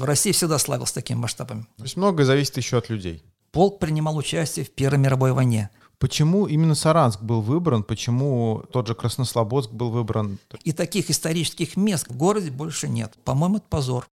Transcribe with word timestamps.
строительства. 0.00 0.06
Россия 0.06 0.32
всегда 0.32 0.58
славилась 0.58 0.92
такими 0.92 1.18
масштабами. 1.18 1.66
То 1.76 1.84
есть 1.84 1.96
многое 1.96 2.26
зависит 2.26 2.56
еще 2.56 2.78
от 2.78 2.90
людей. 2.90 3.22
Полк 3.52 3.78
принимал 3.78 4.16
участие 4.16 4.64
в 4.64 4.70
Первой 4.70 4.98
мировой 4.98 5.32
войне. 5.32 5.70
Почему 5.98 6.46
именно 6.46 6.74
Саранск 6.74 7.20
был 7.20 7.42
выбран? 7.42 7.82
Почему 7.82 8.62
тот 8.72 8.86
же 8.86 8.94
Краснослободск 8.94 9.70
был 9.70 9.90
выбран? 9.90 10.38
И 10.64 10.72
таких 10.72 11.10
исторических 11.10 11.76
мест 11.76 12.08
в 12.08 12.16
городе 12.16 12.50
больше 12.50 12.88
нет. 12.88 13.12
По-моему, 13.24 13.56
это 13.56 13.66
позор. 13.68 14.06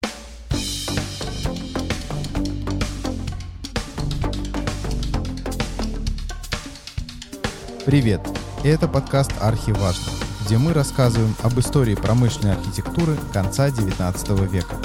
Привет! 7.84 8.22
Это 8.62 8.88
подкаст 8.88 9.30
«Архиважно», 9.42 10.10
где 10.46 10.56
мы 10.56 10.72
рассказываем 10.72 11.34
об 11.42 11.60
истории 11.60 11.94
промышленной 11.94 12.54
архитектуры 12.54 13.14
конца 13.34 13.68
XIX 13.68 14.48
века. 14.48 14.76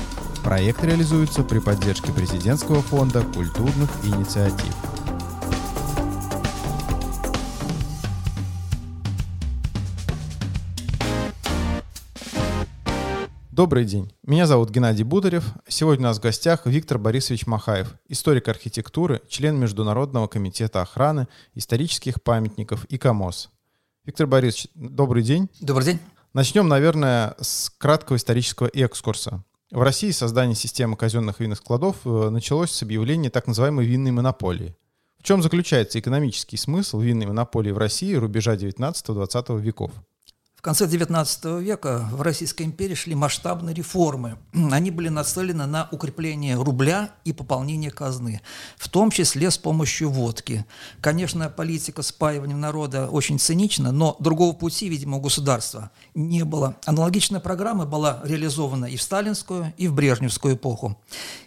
Проект 0.44 0.84
реализуется 0.84 1.44
при 1.44 1.60
поддержке 1.60 2.12
Президентского 2.14 2.82
фонда 2.82 3.24
культурных 3.34 3.90
инициатив. 4.04 4.74
Добрый 13.52 13.84
день. 13.84 14.14
Меня 14.24 14.48
зовут 14.48 14.70
Геннадий 14.70 15.04
Бударев. 15.04 15.44
Сегодня 15.68 16.06
у 16.06 16.10
нас 16.10 16.18
в 16.18 16.22
гостях 16.22 16.66
Виктор 16.66 16.98
Борисович 16.98 17.46
Махаев, 17.46 17.94
историк 18.08 18.48
архитектуры, 18.48 19.22
член 19.28 19.60
Международного 19.60 20.28
комитета 20.28 20.82
охраны 20.82 21.28
исторических 21.56 22.24
памятников 22.24 22.86
и 22.86 22.98
КАМОС. 22.98 23.50
Виктор 24.06 24.28
Борисович, 24.28 24.70
добрый 24.76 25.24
день. 25.24 25.50
Добрый 25.60 25.86
день. 25.86 26.00
Начнем, 26.34 26.70
наверное, 26.70 27.36
с 27.42 27.70
краткого 27.78 28.16
исторического 28.16 28.68
экскурса. 28.68 29.44
В 29.72 29.84
России 29.84 30.10
создание 30.10 30.56
системы 30.56 30.98
казенных 30.98 31.40
винных 31.40 31.60
складов 31.60 31.98
э, 32.04 32.30
началось 32.30 32.72
с 32.72 32.82
объявления 32.82 33.30
так 33.30 33.46
называемой 33.46 33.86
винной 33.86 34.10
монополии. 34.10 34.76
В 35.20 35.24
чем 35.24 35.44
заключается 35.44 36.00
экономический 36.00 36.58
смысл 36.58 37.00
винной 37.00 37.28
монополии 37.28 37.72
в 37.72 37.78
России 37.78 38.16
рубежа 38.16 38.56
19-20 38.56 39.60
веков? 39.60 39.92
В 40.60 40.62
конце 40.62 40.88
XIX 40.88 41.64
века 41.64 42.10
в 42.12 42.22
Российской 42.22 42.64
империи 42.64 42.94
шли 42.94 43.16
масштабные 43.16 43.74
реформы. 43.74 44.38
Они 44.72 44.92
были 44.92 45.08
нацелены 45.08 45.66
на 45.68 45.88
укрепление 45.94 46.62
рубля 46.62 47.12
и 47.24 47.32
пополнение 47.32 47.92
казны, 47.92 48.42
в 48.76 48.90
том 48.90 49.10
числе 49.10 49.52
с 49.52 49.58
помощью 49.58 50.10
водки. 50.10 50.66
Конечно, 51.00 51.48
политика 51.50 52.02
спаивания 52.02 52.58
народа 52.58 53.08
очень 53.08 53.40
цинична, 53.40 53.94
но 53.94 54.18
другого 54.20 54.54
пути, 54.54 54.90
видимо, 54.90 55.20
у 55.20 55.22
государства 55.22 55.92
не 56.14 56.44
было. 56.44 56.76
Аналогичная 56.84 57.40
программа 57.40 57.86
была 57.86 58.20
реализована 58.26 58.84
и 58.84 58.98
в 58.98 59.02
сталинскую, 59.02 59.74
и 59.78 59.88
в 59.88 59.94
брежневскую 59.94 60.56
эпоху. 60.56 61.00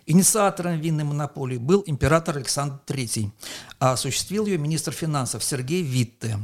Инициатором 0.07 0.81
винной 0.81 1.05
монополии 1.05 1.59
был 1.59 1.83
император 1.85 2.39
Александр 2.39 2.79
III, 2.87 3.31
а 3.79 3.93
осуществил 3.93 4.47
ее 4.47 4.57
министр 4.57 4.93
финансов 4.93 5.45
Сергей 5.45 5.83
Витте. 5.83 6.39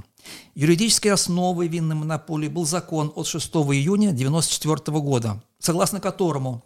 Юридической 0.55 1.09
основой 1.09 1.69
винной 1.69 1.95
монополии 1.95 2.49
был 2.49 2.67
закон 2.67 3.13
от 3.15 3.27
6 3.27 3.47
июня 3.49 4.11
1994 4.11 4.99
года, 5.01 5.43
согласно 5.59 6.01
которому 6.01 6.65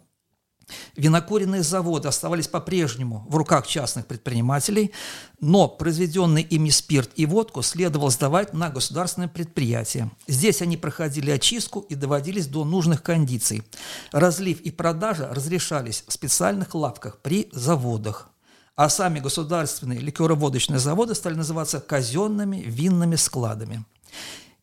Винокуренные 0.95 1.63
заводы 1.63 2.07
оставались 2.07 2.47
по-прежнему 2.47 3.25
в 3.29 3.35
руках 3.35 3.67
частных 3.67 4.05
предпринимателей, 4.05 4.91
но 5.39 5.67
произведенный 5.67 6.41
ими 6.41 6.69
спирт 6.69 7.11
и 7.15 7.25
водку 7.25 7.61
следовало 7.61 8.09
сдавать 8.09 8.53
на 8.53 8.69
государственные 8.69 9.29
предприятия. 9.29 10.09
Здесь 10.27 10.61
они 10.61 10.77
проходили 10.77 11.31
очистку 11.31 11.81
и 11.81 11.95
доводились 11.95 12.47
до 12.47 12.63
нужных 12.63 13.03
кондиций. 13.03 13.63
Разлив 14.11 14.61
и 14.61 14.71
продажа 14.71 15.27
разрешались 15.31 16.03
в 16.07 16.13
специальных 16.13 16.75
лавках 16.75 17.19
при 17.21 17.49
заводах 17.51 18.29
а 18.75 18.89
сами 18.89 19.19
государственные 19.19 19.99
ликероводочные 19.99 20.79
заводы 20.79 21.13
стали 21.15 21.35
называться 21.35 21.79
казенными 21.79 22.57
винными 22.57 23.15
складами. 23.15 23.85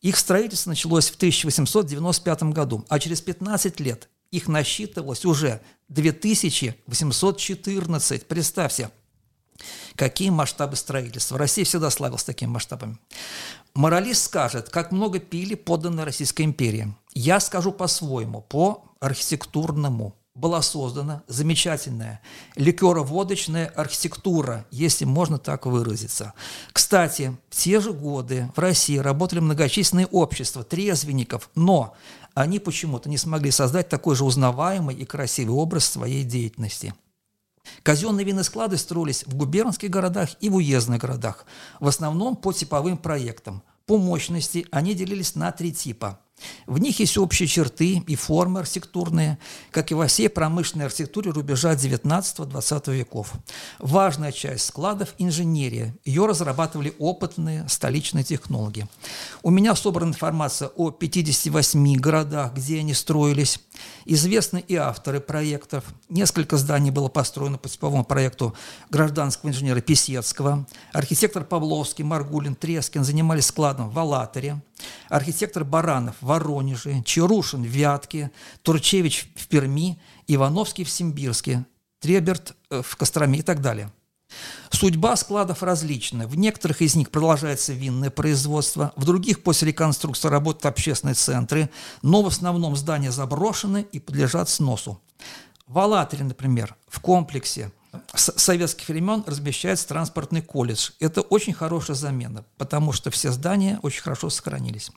Их 0.01 0.17
строительство 0.17 0.69
началось 0.71 1.09
в 1.09 1.15
1895 1.15 2.43
году, 2.43 2.85
а 2.89 2.99
через 2.99 3.21
15 3.21 3.79
лет 3.79 4.09
их 4.31 4.47
насчитывалось 4.47 5.25
уже 5.25 5.61
2814. 5.89 8.27
Представьте, 8.27 8.91
какие 9.95 10.29
масштабы 10.29 10.75
строительства. 10.75 11.37
Россия 11.37 11.65
всегда 11.65 11.91
славилась 11.91 12.23
такими 12.23 12.49
масштабами. 12.49 12.97
Моралист 13.73 14.25
скажет, 14.25 14.69
как 14.69 14.91
много 14.91 15.19
пили 15.19 15.55
подданные 15.55 16.05
Российской 16.05 16.43
империи. 16.43 16.93
Я 17.13 17.39
скажу 17.39 17.71
по-своему, 17.71 18.41
по 18.41 18.83
архитектурному 18.99 20.20
была 20.33 20.61
создана 20.61 21.23
замечательная 21.27 22.21
ликероводочная 22.55 23.67
архитектура, 23.67 24.65
если 24.71 25.05
можно 25.05 25.37
так 25.37 25.65
выразиться. 25.65 26.33
Кстати, 26.71 27.37
в 27.49 27.55
те 27.55 27.81
же 27.81 27.91
годы 27.91 28.49
в 28.55 28.59
России 28.59 28.97
работали 28.97 29.39
многочисленные 29.39 30.07
общества 30.07 30.63
трезвенников, 30.63 31.49
но 31.55 31.95
они 32.33 32.59
почему-то 32.59 33.09
не 33.09 33.17
смогли 33.17 33.51
создать 33.51 33.89
такой 33.89 34.15
же 34.15 34.23
узнаваемый 34.23 34.95
и 34.95 35.05
красивый 35.05 35.53
образ 35.53 35.85
своей 35.85 36.23
деятельности. 36.23 36.93
Казенные 37.83 38.25
винные 38.25 38.43
склады 38.43 38.77
строились 38.77 39.25
в 39.25 39.35
губернских 39.35 39.89
городах 39.89 40.29
и 40.39 40.49
в 40.49 40.55
уездных 40.55 41.01
городах, 41.01 41.45
в 41.79 41.87
основном 41.87 42.35
по 42.35 42.53
типовым 42.53 42.97
проектам. 42.97 43.63
По 43.85 43.97
мощности 43.97 44.65
они 44.71 44.93
делились 44.93 45.35
на 45.35 45.51
три 45.51 45.73
типа– 45.73 46.19
в 46.67 46.79
них 46.79 46.99
есть 46.99 47.17
общие 47.17 47.47
черты 47.47 48.03
и 48.07 48.15
формы 48.15 48.59
архитектурные, 48.59 49.37
как 49.71 49.91
и 49.91 49.95
во 49.95 50.07
всей 50.07 50.29
промышленной 50.29 50.85
архитектуре 50.85 51.31
рубежа 51.31 51.73
19-20 51.73 52.95
веков. 52.95 53.33
Важная 53.79 54.31
часть 54.31 54.65
складов– 54.65 55.13
инженерия. 55.17 55.95
Ее 56.05 56.25
разрабатывали 56.25 56.93
опытные 56.99 57.67
столичные 57.67 58.23
технологи. 58.23 58.87
У 59.43 59.49
меня 59.49 59.75
собрана 59.75 60.09
информация 60.09 60.69
о 60.69 60.91
58 60.91 61.95
городах, 61.95 62.53
где 62.53 62.79
они 62.79 62.93
строились. 62.93 63.59
Известны 64.05 64.63
и 64.67 64.75
авторы 64.75 65.19
проектов. 65.19 65.83
Несколько 66.09 66.57
зданий 66.57 66.91
было 66.91 67.07
построено 67.07 67.57
по 67.57 67.69
типовому 67.69 68.03
проекту 68.03 68.55
гражданского 68.89 69.49
инженера 69.49 69.81
Писецкого. 69.81 70.67
Архитектор 70.91 71.43
Павловский, 71.43 72.03
Маргулин, 72.03 72.55
Трескин 72.55 73.03
занимались 73.03 73.45
складом 73.45 73.89
в 73.89 73.99
Алаторе. 73.99 74.61
Архитектор 75.09 75.63
Баранов 75.63 76.15
в 76.21 76.25
Воронеже, 76.25 77.03
Чарушин 77.03 77.63
в 77.63 77.67
Вятке, 77.67 78.31
Турчевич 78.63 79.31
в 79.35 79.47
Перми, 79.47 79.99
Ивановский 80.27 80.83
в 80.83 80.89
Симбирске, 80.89 81.65
Треберт 81.99 82.55
э, 82.69 82.81
в 82.81 82.95
Костроме 82.95 83.39
и 83.39 83.41
так 83.43 83.61
далее. 83.61 83.91
Судьба 84.69 85.15
складов 85.15 85.63
различна. 85.63 86.27
В 86.27 86.35
некоторых 86.35 86.81
из 86.81 86.95
них 86.95 87.09
продолжается 87.11 87.73
винное 87.73 88.09
производство, 88.09 88.93
в 88.95 89.05
других 89.05 89.43
после 89.43 89.69
реконструкции 89.69 90.27
работают 90.27 90.65
общественные 90.65 91.15
центры, 91.15 91.69
но 92.01 92.21
в 92.21 92.27
основном 92.27 92.75
здания 92.75 93.11
заброшены 93.11 93.85
и 93.91 93.99
подлежат 93.99 94.49
сносу. 94.49 95.01
В 95.67 95.79
Алатыре, 95.79 96.25
например, 96.25 96.75
в 96.87 96.99
комплексе 96.99 97.71
с 98.13 98.33
советских 98.37 98.87
времен 98.89 99.23
размещается 99.25 99.87
транспортный 99.87 100.41
колледж. 100.41 100.91
Это 100.99 101.21
очень 101.21 101.53
хорошая 101.53 101.95
замена, 101.95 102.45
потому 102.57 102.91
что 102.93 103.11
все 103.11 103.31
здания 103.31 103.79
очень 103.81 104.01
хорошо 104.01 104.29
сохранились. 104.29 104.91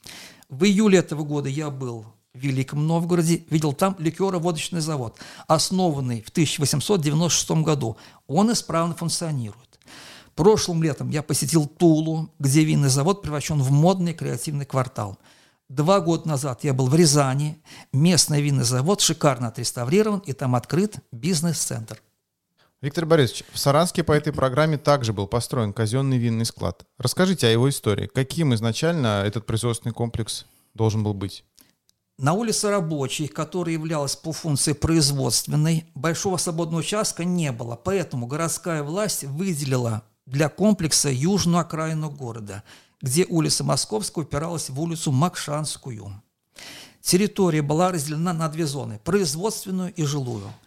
В 0.49 0.65
июле 0.65 0.99
этого 0.99 1.25
года 1.25 1.49
я 1.49 1.71
был 1.71 2.07
в 2.35 2.39
Великом 2.39 2.87
Новгороде, 2.87 3.45
видел 3.49 3.73
там 3.73 3.97
ликероводочный 3.99 4.81
завод, 4.81 5.19
основанный 5.47 6.23
в 6.23 6.31
1896 6.31 7.51
году. 7.63 7.97
Он 8.27 8.53
исправно 8.53 8.95
функционирует. 8.95 9.79
Прошлым 10.35 10.83
летом 10.83 11.11
я 11.11 11.23
посетил 11.23 11.67
Тулу, 11.67 12.29
где 12.41 12.65
винный 12.65 12.89
завод 12.89 13.23
превращен 13.23 13.63
в 13.63 13.71
модный 13.71 14.15
креативный 14.15 14.67
квартал. 14.67 15.17
Два 15.69 16.01
года 16.01 16.29
назад 16.29 16.65
я 16.65 16.75
был 16.75 16.89
в 16.89 16.95
Рязани. 16.95 17.63
Местный 17.93 18.43
винный 18.43 18.65
завод 18.65 19.01
шикарно 19.01 19.49
отреставрирован, 19.49 20.19
и 20.27 20.33
там 20.33 20.57
открыт 20.57 20.97
бизнес-центр. 21.13 22.03
Виктор 22.83 23.07
Борисович, 23.07 23.45
в 23.53 23.59
Саранске 23.59 24.05
по 24.05 24.13
этой 24.13 24.33
программе 24.33 24.77
также 24.77 25.13
был 25.13 25.27
построен 25.27 25.73
казенный 25.73 26.19
винный 26.19 26.45
склад. 26.45 26.85
Расскажите 26.99 27.47
о 27.47 27.51
его 27.51 27.71
истории. 27.71 28.11
Каким 28.13 28.53
изначально 28.55 29.23
этот 29.25 29.47
производственный 29.47 29.93
комплекс 29.93 30.45
должен 30.75 31.03
был 31.03 31.15
быть? 31.15 31.45
На 32.19 32.33
улице 32.33 32.71
Рабочей, 32.71 33.27
которая 33.27 33.75
являлась 33.75 34.15
по 34.15 34.33
функции 34.33 34.73
производственной, 34.73 35.87
большого 35.95 36.37
свободного 36.37 36.81
участка 36.81 37.25
не 37.25 37.51
было, 37.51 37.75
поэтому 37.77 38.27
городская 38.27 38.83
власть 38.83 39.25
выделила 39.25 40.03
для 40.27 40.49
комплекса 40.49 41.11
южную 41.11 41.59
окраину 41.59 42.11
города, 42.11 42.63
где 43.03 43.27
улица 43.29 43.65
Московская 43.65 44.23
упиралась 44.23 44.71
в 44.71 44.81
улицу 44.81 45.11
Макшанскую. 45.11 46.23
Территория 47.01 47.63
была 47.63 47.91
разделена 47.91 48.33
на 48.33 48.49
две 48.49 48.67
зоны– 48.67 49.01
производственную 49.05 49.93
и 49.93 50.05
жилую– 50.05 50.53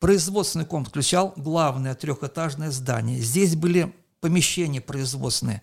Производственный 0.00 0.64
комплекс 0.64 0.92
включал 0.92 1.34
главное 1.36 1.94
трехэтажное 1.94 2.70
здание. 2.70 3.20
Здесь 3.20 3.54
были 3.54 3.94
помещения 4.22 4.80
производственные, 4.80 5.60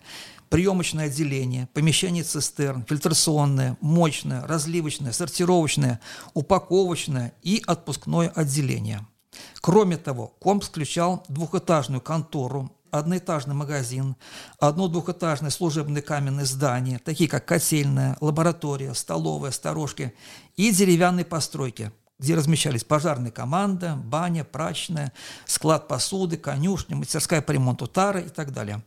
приемочное 0.48 1.06
отделение, 1.06 1.68
помещение 1.74 2.24
цистерн, 2.24 2.84
фильтрационное, 2.88 3.76
мощное, 3.80 4.46
разливочное, 4.46 5.12
сортировочное, 5.12 6.00
упаковочное 6.34 7.32
и 7.42 7.62
отпускное 7.66 8.28
отделение. 8.28 9.06
Кроме 9.60 9.96
того, 9.96 10.28
комплекс 10.40 10.68
включал 10.68 11.24
двухэтажную 11.28 12.00
контору, 12.00 12.72
одноэтажный 12.90 13.54
магазин, 13.54 14.16
одно 14.58 14.88
двухэтажное 14.88 15.50
служебное 15.50 16.02
каменное 16.02 16.44
здание, 16.44 16.98
такие 16.98 17.28
как 17.28 17.44
котельная, 17.46 18.16
лаборатория, 18.20 18.94
столовая, 18.94 19.50
сторожки 19.50 20.14
и 20.56 20.70
деревянные 20.70 21.24
постройки, 21.24 21.92
где 22.18 22.34
размещались 22.34 22.82
пожарная 22.82 23.30
команда, 23.30 23.94
баня, 23.96 24.44
прачечная, 24.44 25.12
склад 25.46 25.86
посуды, 25.86 26.36
конюшня, 26.36 26.96
мастерская 26.96 27.40
по 27.40 27.52
ремонту 27.52 27.86
тары 27.86 28.22
и 28.22 28.28
так 28.28 28.52
далее. 28.52 28.82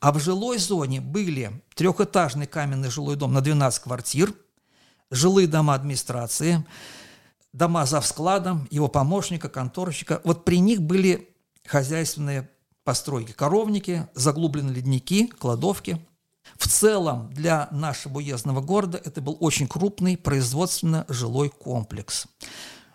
А 0.00 0.12
в 0.12 0.18
жилой 0.18 0.58
зоне 0.58 1.00
были 1.00 1.62
трехэтажный 1.74 2.46
каменный 2.46 2.90
жилой 2.90 3.16
дом 3.16 3.32
на 3.32 3.40
12 3.40 3.82
квартир, 3.82 4.34
жилые 5.10 5.46
дома 5.46 5.74
администрации, 5.74 6.64
дома 7.52 7.86
за 7.86 8.00
складом, 8.00 8.66
его 8.70 8.88
помощника, 8.88 9.48
конторщика. 9.48 10.20
Вот 10.24 10.44
при 10.44 10.58
них 10.58 10.82
были 10.82 11.28
хозяйственные 11.64 12.50
постройки, 12.82 13.32
коровники, 13.32 14.08
заглубленные 14.14 14.74
ледники, 14.74 15.28
кладовки. 15.28 16.04
В 16.56 16.66
целом 16.66 17.30
для 17.32 17.68
нашего 17.70 18.18
уездного 18.18 18.60
города 18.60 19.00
это 19.02 19.20
был 19.20 19.36
очень 19.38 19.68
крупный 19.68 20.16
производственно-жилой 20.16 21.50
комплекс. 21.50 22.26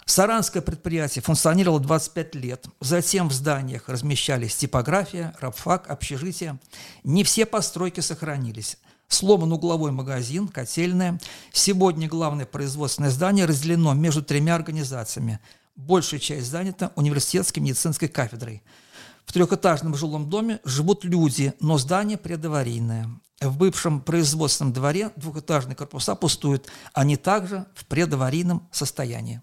Саранское 0.07 0.63
предприятие 0.63 1.21
функционировало 1.21 1.79
25 1.79 2.35
лет. 2.35 2.65
Затем 2.79 3.29
в 3.29 3.33
зданиях 3.33 3.89
размещались 3.89 4.55
типография, 4.55 5.35
рабфак, 5.39 5.89
общежитие. 5.89 6.57
Не 7.03 7.23
все 7.23 7.45
постройки 7.45 7.99
сохранились. 7.99 8.77
Сломан 9.09 9.51
угловой 9.51 9.91
магазин, 9.91 10.47
котельная. 10.47 11.19
Сегодня 11.51 12.07
главное 12.07 12.45
производственное 12.45 13.11
здание 13.11 13.45
разделено 13.45 13.93
между 13.93 14.23
тремя 14.23 14.55
организациями. 14.55 15.39
Большая 15.75 16.19
часть 16.19 16.49
занята 16.49 16.91
университетской 16.95 17.61
медицинской 17.61 18.07
кафедрой– 18.07 18.63
в 19.27 19.33
трехэтажном 19.33 19.93
жилом 19.93 20.29
доме 20.29 20.61
живут 20.63 21.03
люди, 21.03 21.53
но 21.59 21.77
здание 21.77 22.17
предаварийное. 22.17 23.09
В 23.41 23.57
бывшем 23.57 23.99
производственном 23.99 24.71
дворе 24.71 25.11
двухэтажные 25.17 25.75
корпуса 25.75 26.15
пустуют, 26.15 26.69
они 26.93 27.17
также 27.17 27.65
в 27.75 27.85
предаварийном 27.85 28.69
состоянии. 28.71 29.41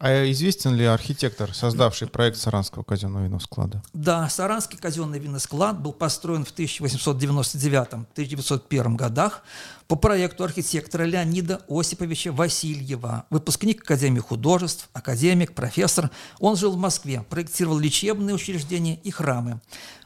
А 0.00 0.30
известен 0.30 0.76
ли 0.76 0.84
архитектор, 0.84 1.52
создавший 1.52 2.06
проект 2.06 2.36
Саранского 2.36 2.84
казенного 2.84 3.24
винного 3.24 3.40
склада? 3.40 3.82
Да, 3.92 4.28
Саранский 4.28 4.78
казенный 4.78 5.18
винный 5.18 5.40
склад 5.40 5.82
был 5.82 5.92
построен 5.92 6.44
в 6.44 6.54
1899-1901 6.54 8.94
годах 8.94 9.42
по 9.88 9.96
проекту 9.96 10.44
архитектора 10.44 11.02
Леонида 11.02 11.62
Осиповича 11.68 12.30
Васильева, 12.30 13.24
выпускник 13.30 13.82
Академии 13.82 14.20
художеств, 14.20 14.88
академик, 14.92 15.54
профессор. 15.54 16.12
Он 16.38 16.54
жил 16.56 16.70
в 16.72 16.78
Москве, 16.78 17.24
проектировал 17.28 17.78
лечебные 17.78 18.36
учреждения 18.36 19.00
и 19.02 19.10
храмы. 19.10 19.60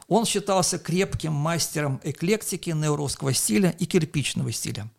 Он 0.07 0.25
считался 0.25 0.79
крепким 0.79 1.33
мастером 1.33 2.01
эклектики, 2.03 2.71
неурусского 2.71 3.31
стиля 3.33 3.75
и 3.77 3.85
кирпичного 3.85 4.51
стиля. 4.51 4.89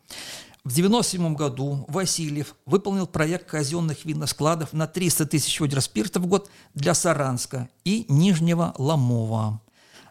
В 0.64 0.69
1997 0.69 1.34
году 1.34 1.84
Васильев 1.88 2.55
выполнил 2.64 3.06
проект 3.06 3.50
казенных 3.50 4.06
винных 4.06 4.31
складов 4.31 4.72
на 4.72 4.87
300 4.87 5.26
тысяч 5.26 5.61
ведер 5.61 5.82
спирта 5.82 6.20
в 6.20 6.26
год 6.26 6.49
для 6.72 6.94
Саранска 6.94 7.69
и 7.84 8.06
Нижнего 8.08 8.75
Ломова. 8.78 9.61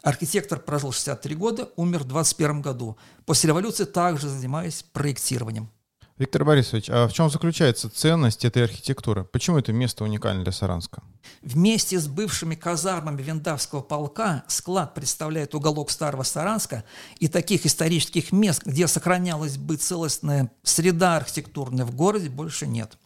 Архитектор 0.04 0.60
прожил 0.60 0.92
63 0.92 1.34
года, 1.34 1.70
умер 1.74 2.04
в 2.04 2.06
21 2.06 2.62
году. 2.62 2.96
После 3.26 3.48
революции 3.48 3.82
также 3.82 4.28
занимаясь 4.28 4.84
проектированием. 4.92 5.70
Виктор 6.16 6.44
Борисович, 6.44 6.90
а 6.90 7.08
в 7.08 7.12
чем 7.12 7.28
заключается 7.28 7.90
ценность 7.90 8.44
этой 8.44 8.62
архитектуры? 8.62 9.24
Почему 9.24 9.58
это 9.58 9.72
место 9.72 10.04
уникально 10.04 10.44
для 10.44 10.52
Саранска? 10.52 11.02
Вместе 11.42 11.98
с 11.98 12.06
бывшими 12.06 12.54
казармами 12.54 13.20
Вендавского 13.20 13.80
полка 13.80 14.44
склад 14.46 14.94
представляет 14.94 15.56
уголок 15.56 15.90
Старого 15.90 16.22
Саранска 16.22 16.84
и 17.18 17.26
таких 17.26 17.66
исторических 17.66 18.30
мест, 18.30 18.62
где 18.64 18.86
сохранялась 18.86 19.56
бы 19.56 19.74
целостная 19.74 20.52
среда 20.62 21.16
архитектурная 21.16 21.84
в 21.84 21.92
городе, 21.96 22.28
больше 22.28 22.68
нет. 22.68 22.96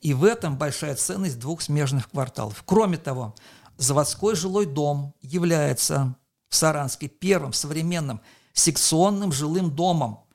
И 0.00 0.12
в 0.12 0.24
этом 0.24 0.58
большая 0.58 0.96
ценность 0.96 1.38
двух 1.38 1.62
смежных 1.62 2.10
кварталов. 2.10 2.64
Кроме 2.66 2.96
того, 2.96 3.36
заводской 3.76 4.34
жилой 4.34 4.66
дом 4.66 5.14
является 5.20 6.16
в 6.48 6.56
Саранске 6.56 7.06
первым 7.06 7.52
современным 7.52 8.20
секционным 8.54 9.30
жилым 9.30 9.70
домом 9.70 10.25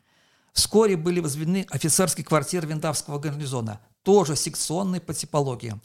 Вскоре 0.54 0.98
были 0.98 1.20
возведены 1.20 1.66
офицерские 1.70 2.26
квартиры 2.26 2.68
Виндавского 2.68 3.20
гарнизона, 3.20 3.80
тоже 4.04 4.36
секционные 4.36 5.02
по 5.02 5.14
типологии. 5.14 5.80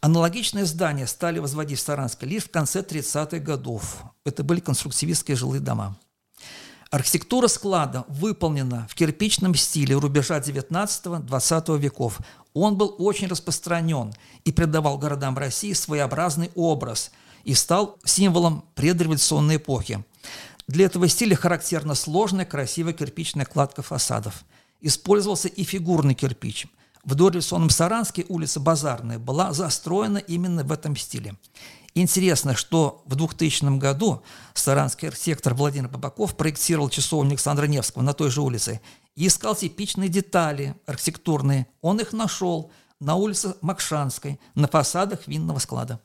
Аналогичные 0.00 0.66
здания 0.66 1.06
стали 1.06 1.38
возводить 1.38 1.78
в 1.78 1.82
Саранске 1.82 2.26
лишь 2.26 2.44
в 2.44 2.50
конце 2.50 2.82
30-х 2.82 3.38
годов. 3.38 4.04
Это 4.24 4.44
были 4.44 4.60
конструктивистские 4.60 5.36
жилые 5.36 5.60
дома. 5.60 5.96
Архитектура 6.90 7.48
склада 7.48 8.04
выполнена 8.06 8.86
в 8.88 8.94
кирпичном 8.94 9.54
стиле 9.56 9.96
рубежа 9.96 10.38
19-20 10.38 11.78
веков. 11.78 12.20
Он 12.54 12.76
был 12.76 12.94
очень 12.98 13.26
распространен 13.26 14.14
и 14.44 14.52
придавал 14.52 14.96
городам 14.96 15.36
России 15.36 15.72
своеобразный 15.72 16.52
образ 16.54 17.10
и 17.42 17.54
стал 17.54 17.98
символом 18.04 18.64
предреволюционной 18.76 19.56
эпохи. 19.56 20.04
Для 20.68 20.86
этого 20.86 21.06
стиля 21.08 21.36
характерна 21.36 21.94
сложная, 21.94 22.44
красивая 22.44 22.92
кирпичная 22.92 23.44
кладка 23.44 23.82
фасадов. 23.82 24.44
Использовался 24.80 25.48
и 25.48 25.62
фигурный 25.62 26.14
кирпич. 26.14 26.66
В 27.04 27.14
дореволюционном 27.14 27.70
Саранске 27.70 28.26
улица 28.28 28.58
Базарная 28.58 29.20
была 29.20 29.52
застроена 29.52 30.18
именно 30.18 30.64
в 30.64 30.72
этом 30.72 30.96
стиле. 30.96 31.36
Интересно, 31.94 32.56
что 32.56 33.02
в 33.06 33.14
2000 33.14 33.78
году 33.78 34.22
саранский 34.54 35.08
архитектор 35.08 35.54
Владимир 35.54 35.88
Бабаков 35.88 36.36
проектировал 36.36 36.90
часовню 36.90 37.30
Александра 37.30 37.66
Невского 37.66 38.02
на 38.02 38.12
той 38.12 38.30
же 38.30 38.42
улице 38.42 38.80
и 39.14 39.28
искал 39.28 39.54
типичные 39.54 40.08
детали 40.08 40.74
архитектурные. 40.84 41.68
Он 41.80 42.00
их 42.00 42.12
нашел 42.12 42.70
на 43.00 43.14
улице 43.14 43.54
Макшанской, 43.60 44.40
на 44.54 44.66
фасадах 44.68 45.26
винного 45.26 45.58
склада. 45.58 46.00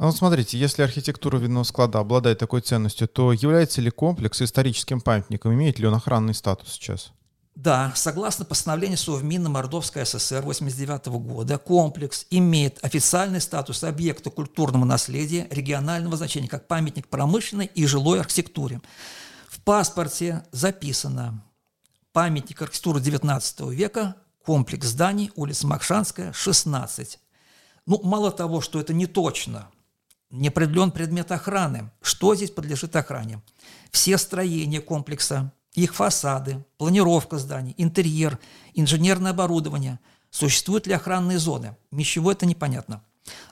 Вот 0.00 0.16
смотрите, 0.16 0.56
если 0.56 0.82
архитектура 0.82 1.36
винного 1.36 1.62
склада 1.62 1.98
обладает 1.98 2.38
такой 2.38 2.62
ценностью, 2.62 3.06
то 3.06 3.34
является 3.34 3.82
ли 3.82 3.90
комплекс 3.90 4.40
историческим 4.40 5.02
памятником? 5.02 5.52
Имеет 5.52 5.78
ли 5.78 5.86
он 5.86 5.94
охранный 5.94 6.32
статус 6.32 6.72
сейчас? 6.72 7.12
Да, 7.54 7.92
согласно 7.94 8.46
постановлению 8.46 8.96
Совмина 8.96 9.50
Мордовской 9.50 10.06
ССР 10.06 10.40
89 10.40 11.08
года, 11.08 11.58
комплекс 11.58 12.26
имеет 12.30 12.82
официальный 12.82 13.42
статус 13.42 13.84
объекта 13.84 14.30
культурного 14.30 14.86
наследия 14.86 15.46
регионального 15.50 16.16
значения, 16.16 16.48
как 16.48 16.66
памятник 16.66 17.06
промышленной 17.06 17.66
и 17.66 17.84
жилой 17.84 18.20
архитектуре. 18.20 18.80
В 19.50 19.60
паспорте 19.60 20.46
записано 20.50 21.44
памятник 22.14 22.62
архитектуры 22.62 23.00
XIX 23.00 23.70
века, 23.74 24.16
комплекс 24.46 24.86
зданий, 24.86 25.30
улица 25.36 25.66
Макшанская, 25.66 26.32
16. 26.32 27.18
Ну, 27.84 28.00
мало 28.02 28.32
того, 28.32 28.62
что 28.62 28.80
это 28.80 28.94
не 28.94 29.04
точно– 29.04 29.68
не 30.30 30.48
определен 30.48 30.90
предмет 30.90 31.32
охраны. 31.32 31.90
Что 32.00 32.34
здесь 32.34 32.50
подлежит 32.50 32.94
охране? 32.96 33.42
Все 33.90 34.16
строения 34.18 34.80
комплекса, 34.80 35.52
их 35.74 35.94
фасады, 35.94 36.64
планировка 36.78 37.38
зданий, 37.38 37.74
интерьер, 37.76 38.38
инженерное 38.74 39.32
оборудование. 39.32 39.98
Существуют 40.30 40.86
ли 40.86 40.94
охранные 40.94 41.38
зоны? 41.38 41.76
Ничего 41.90 42.32
это 42.32 42.46
непонятно. 42.46 43.02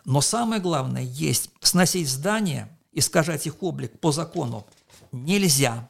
Но 0.05 0.21
самое 0.21 0.61
главное, 0.61 1.03
есть 1.03 1.51
сносить 1.61 2.09
здания, 2.09 2.69
искажать 2.93 3.47
их 3.47 3.63
облик 3.63 3.99
по 4.01 4.13
закону 4.13 4.67
нельзя. 5.13 5.89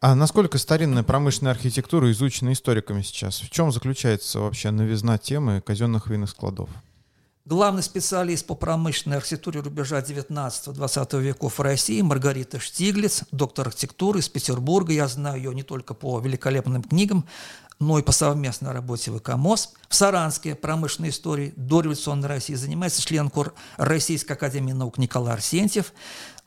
А 0.00 0.14
насколько 0.14 0.58
старинная 0.58 1.02
промышленная 1.02 1.52
архитектура 1.52 2.10
изучена 2.12 2.52
историками 2.52 3.02
сейчас? 3.02 3.40
В 3.40 3.50
чем 3.50 3.72
заключается 3.72 4.38
вообще 4.38 4.70
новизна 4.70 5.18
темы 5.18 5.60
казенных 5.60 6.06
винных 6.06 6.30
складов? 6.30 6.70
Главный 7.48 7.82
специалист 7.82 8.44
по 8.44 8.54
промышленной 8.54 9.16
архитектуре 9.16 9.60
рубежа 9.60 10.00
19-20 10.00 11.18
веков 11.22 11.58
России 11.60 12.02
Маргарита 12.02 12.60
Штиглиц, 12.60 13.22
доктор 13.32 13.68
архитектуры 13.68 14.20
из 14.20 14.28
Петербурга. 14.28 14.92
Я 14.92 15.08
знаю 15.08 15.38
ее 15.38 15.54
не 15.54 15.62
только 15.62 15.94
по 15.94 16.20
великолепным 16.20 16.82
книгам, 16.82 17.24
но 17.80 17.98
и 17.98 18.02
по 18.02 18.12
совместной 18.12 18.72
работе 18.72 19.10
в 19.10 19.16
ИКОМОС. 19.16 19.72
В 19.88 19.94
Саранске 19.94 20.56
промышленной 20.56 21.08
истории 21.08 21.54
дореволюционной 21.56 22.28
России 22.28 22.52
занимается 22.52 23.00
член 23.00 23.30
кор 23.30 23.54
Российской 23.78 24.32
академии 24.32 24.72
наук 24.72 24.98
Николай 24.98 25.32
Арсентьев. 25.32 25.94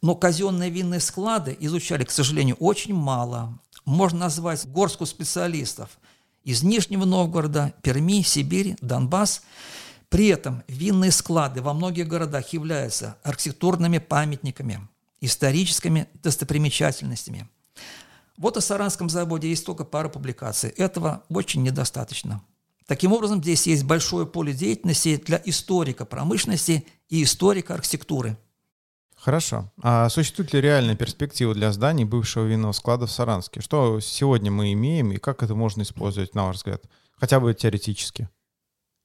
Но 0.04 0.14
казенные 0.14 0.70
винные 0.70 1.00
склады 1.00 1.58
изучали, 1.62 2.04
к 2.04 2.12
сожалению, 2.12 2.58
очень 2.58 2.94
мало. 2.94 3.58
Можно 3.86 4.20
назвать 4.20 4.68
горстку 4.68 5.08
специалистов 5.08 5.98
из 6.44 6.62
Нижнего 6.62 7.06
Новгорода, 7.06 7.74
Перми, 7.82 8.22
Сибири, 8.22 8.78
Донбасс– 8.82 9.42
при 10.12 10.28
этом 10.28 10.62
винные 10.68 11.10
склады 11.10 11.62
во 11.62 11.74
многих 11.74 12.06
городах 12.10 12.50
являются 12.50 13.16
архитектурными 13.24 13.98
памятниками, 13.98 14.86
историческими 15.22 16.06
достопримечательностями. 16.22 17.48
Вот 18.38 18.58
о 18.58 18.62
Саранском 18.62 19.10
заводе 19.10 19.50
есть 19.50 19.66
только 19.66 19.86
пара 19.86 20.10
публикаций. 20.10 20.70
Этого 20.72 21.24
очень 21.30 21.64
недостаточно. 21.64 22.44
Таким 22.88 23.14
образом, 23.14 23.42
здесь 23.42 23.68
есть 23.68 23.86
большое 23.86 24.26
поле 24.28 24.52
деятельности 24.52 25.16
для 25.16 25.42
историка 25.46 26.04
промышленности 26.04 26.86
и 27.08 27.24
историка 27.24 27.74
архитектуры. 27.76 28.38
Хорошо. 29.16 29.72
А 29.82 30.10
существует 30.10 30.52
ли 30.52 30.60
реальная 30.60 30.96
перспектива 30.96 31.54
для 31.54 31.72
зданий 31.72 32.04
бывшего 32.04 32.46
винного 32.46 32.74
склада 32.74 33.06
в 33.06 33.12
Саранске? 33.12 33.62
Что 33.62 34.02
сегодня 34.02 34.52
мы 34.52 34.74
имеем 34.74 35.14
и 35.14 35.20
как 35.20 35.42
это 35.42 35.56
можно 35.56 35.84
использовать, 35.84 36.36
на 36.36 36.48
ваш 36.48 36.58
взгляд? 36.58 36.84
Хотя 37.18 37.40
бы 37.40 37.54
теоретически. 37.54 38.28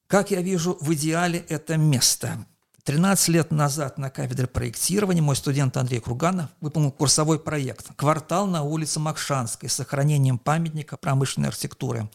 Как 0.07 0.31
я 0.31 0.41
вижу, 0.41 0.79
в 0.81 0.95
идеале 0.95 1.41
это 1.49 1.77
место. 1.77 2.47
13 2.85 3.29
лет 3.29 3.51
назад 3.51 3.99
на 3.99 4.09
кафедре 4.09 4.47
проектирования 4.47 5.21
мой 5.21 5.35
студент 5.35 5.77
Андрей 5.77 5.99
Круганов 5.99 6.49
выполнил 6.61 6.93
курсовой 6.93 7.41
проект 7.41 7.89
«Квартал 7.97 8.47
на 8.47 8.63
улице 8.63 9.01
Макшанской» 9.01 9.69
с 9.69 9.75
сохранением 9.75 10.39
памятника 10.39 10.97
промышленной 10.97 11.49
архитектуры. 11.49 12.09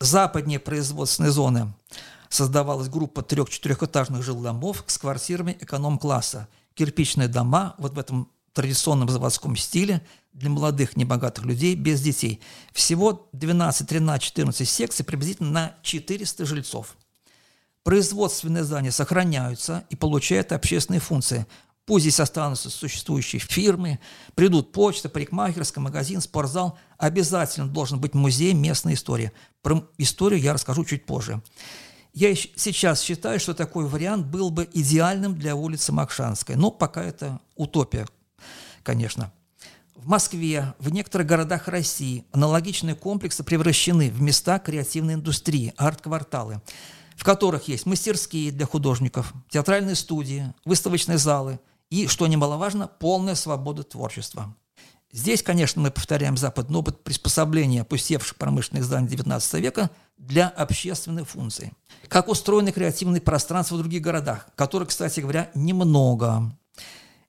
Западнее 0.00 0.58
производственной 0.58 1.28
зоны 1.28 1.74
создавалась 2.30 2.88
группа 2.88 3.20
трех-четырехэтажных 3.20 4.22
жилдомов 4.22 4.84
с 4.86 4.96
квартирами 4.96 5.58
эконом-класса. 5.60 6.48
Кирпичные 6.72 7.28
дома 7.28 7.74
вот 7.76 7.92
в 7.92 7.98
этом 7.98 8.30
традиционном 8.54 9.10
заводском 9.10 9.54
стиле 9.54 10.00
для 10.32 10.48
молодых 10.48 10.96
небогатых 10.96 11.44
людей 11.44 11.74
без 11.74 12.00
детей. 12.00 12.40
Всего 12.72 13.28
12, 13.34 13.86
13, 13.86 14.22
14 14.22 14.66
секций 14.66 15.04
приблизительно 15.04 15.50
на 15.50 15.74
400 15.82 16.46
жильцов– 16.46 16.96
производственные 17.88 18.64
здания 18.64 18.92
сохраняются 18.92 19.82
и 19.88 19.96
получают 19.96 20.52
общественные 20.52 21.00
функции. 21.00 21.46
Пусть 21.86 22.02
здесь 22.02 22.20
останутся 22.20 22.68
существующие 22.68 23.40
фирмы, 23.40 23.98
придут 24.34 24.72
почта, 24.72 25.08
парикмахерская, 25.08 25.82
магазин, 25.82 26.20
спортзал. 26.20 26.78
Обязательно 26.98 27.66
должен 27.66 27.98
быть 27.98 28.12
музей 28.12 28.52
местной 28.52 28.92
истории. 28.92 29.32
Про 29.62 29.88
историю 29.96 30.38
я 30.38 30.52
расскажу 30.52 30.84
чуть 30.84 31.06
позже. 31.06 31.40
Я 32.12 32.34
сейчас 32.34 33.00
считаю, 33.00 33.40
что 33.40 33.54
такой 33.54 33.86
вариант 33.86 34.26
был 34.26 34.50
бы 34.50 34.68
идеальным 34.74 35.34
для 35.34 35.56
улицы 35.56 35.90
Макшанской, 35.90 36.56
но 36.56 36.70
пока 36.70 37.02
это 37.02 37.40
утопия, 37.56 38.06
конечно. 38.82 39.32
В 39.94 40.06
Москве, 40.06 40.74
в 40.78 40.90
некоторых 40.90 41.26
городах 41.26 41.68
России 41.68 42.26
аналогичные 42.32 42.96
комплексы 42.96 43.42
превращены 43.42 44.10
в 44.10 44.20
места 44.20 44.58
креативной 44.58 45.14
индустрии, 45.14 45.72
арт-кварталы– 45.78 46.60
в 47.18 47.24
которых 47.24 47.66
есть 47.66 47.84
мастерские 47.84 48.52
для 48.52 48.64
художников, 48.64 49.32
театральные 49.50 49.96
студии, 49.96 50.54
выставочные 50.64 51.18
залы 51.18 51.58
и, 51.90 52.06
что 52.06 52.28
немаловажно, 52.28 52.86
полная 52.86 53.34
свобода 53.34 53.82
творчества. 53.82 54.54
Здесь, 55.10 55.42
конечно, 55.42 55.82
мы 55.82 55.90
повторяем 55.90 56.36
западный 56.36 56.78
опыт 56.78 57.02
приспособления 57.02 57.80
опустевших 57.80 58.36
промышленных 58.36 58.84
зданий 58.84 59.08
XIX 59.08 59.60
века 59.60 59.90
для 60.16 60.46
общественной 60.48 61.24
функции. 61.24 61.72
Как 62.06 62.28
устроены 62.28 62.70
креативные 62.70 63.20
пространства 63.20 63.74
в 63.74 63.78
других 63.78 64.00
городах, 64.00 64.46
которых, 64.54 64.90
кстати 64.90 65.18
говоря, 65.18 65.50
немного. 65.56 66.56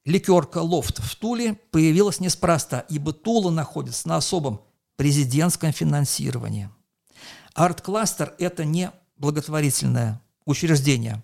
Ликерка 0.06 0.60
«Лофт» 0.60 1.00
в 1.00 1.16
Туле 1.16 1.56
появилась 1.72 2.20
неспроста, 2.20 2.86
ибо 2.90 3.12
Тула 3.12 3.50
находится 3.50 4.08
на 4.08 4.18
особом 4.18 4.62
президентском 4.98 5.72
финансировании. 5.72 6.70
Арт-кластер– 7.56 8.36
это 8.38 8.66
не 8.66 8.92
благотворительное 9.20 10.22
учреждение. 10.46 11.22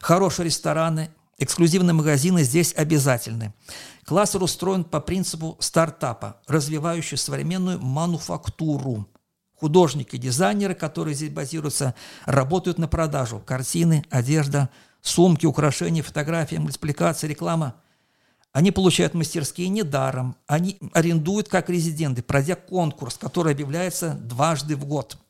Хорошие 0.00 0.46
рестораны, 0.46 1.10
эксклюзивные 1.38 1.94
магазины 1.94 2.44
здесь 2.44 2.74
обязательны. 2.76 3.52
Кластер 4.04 4.42
устроен 4.42 4.84
по 4.84 5.00
принципу 5.00 5.56
стартапа, 5.60 6.40
развивающий 6.46 7.16
современную 7.16 7.80
мануфактуру. 7.80 9.08
Художники, 9.56 10.16
дизайнеры, 10.16 10.74
которые 10.74 11.14
здесь 11.14 11.30
базируются, 11.30 11.94
работают 12.24 12.78
на 12.78 12.88
продажу. 12.88 13.42
Картины, 13.44 14.04
одежда, 14.10 14.70
сумки, 15.02 15.46
украшения, 15.46 16.02
фотографии, 16.02 16.56
мультипликация, 16.56 17.28
реклама. 17.28 17.74
Они 18.52 18.70
получают 18.70 19.14
мастерские 19.14 19.68
недаром. 19.68 20.34
Они 20.46 20.78
арендуют 20.92 21.48
как 21.48 21.68
резиденты, 21.68 22.22
пройдя 22.22 22.56
конкурс, 22.56 23.16
который 23.16 23.52
объявляется 23.52 24.14
дважды 24.14 24.76
в 24.76 24.84
год– 24.86 25.18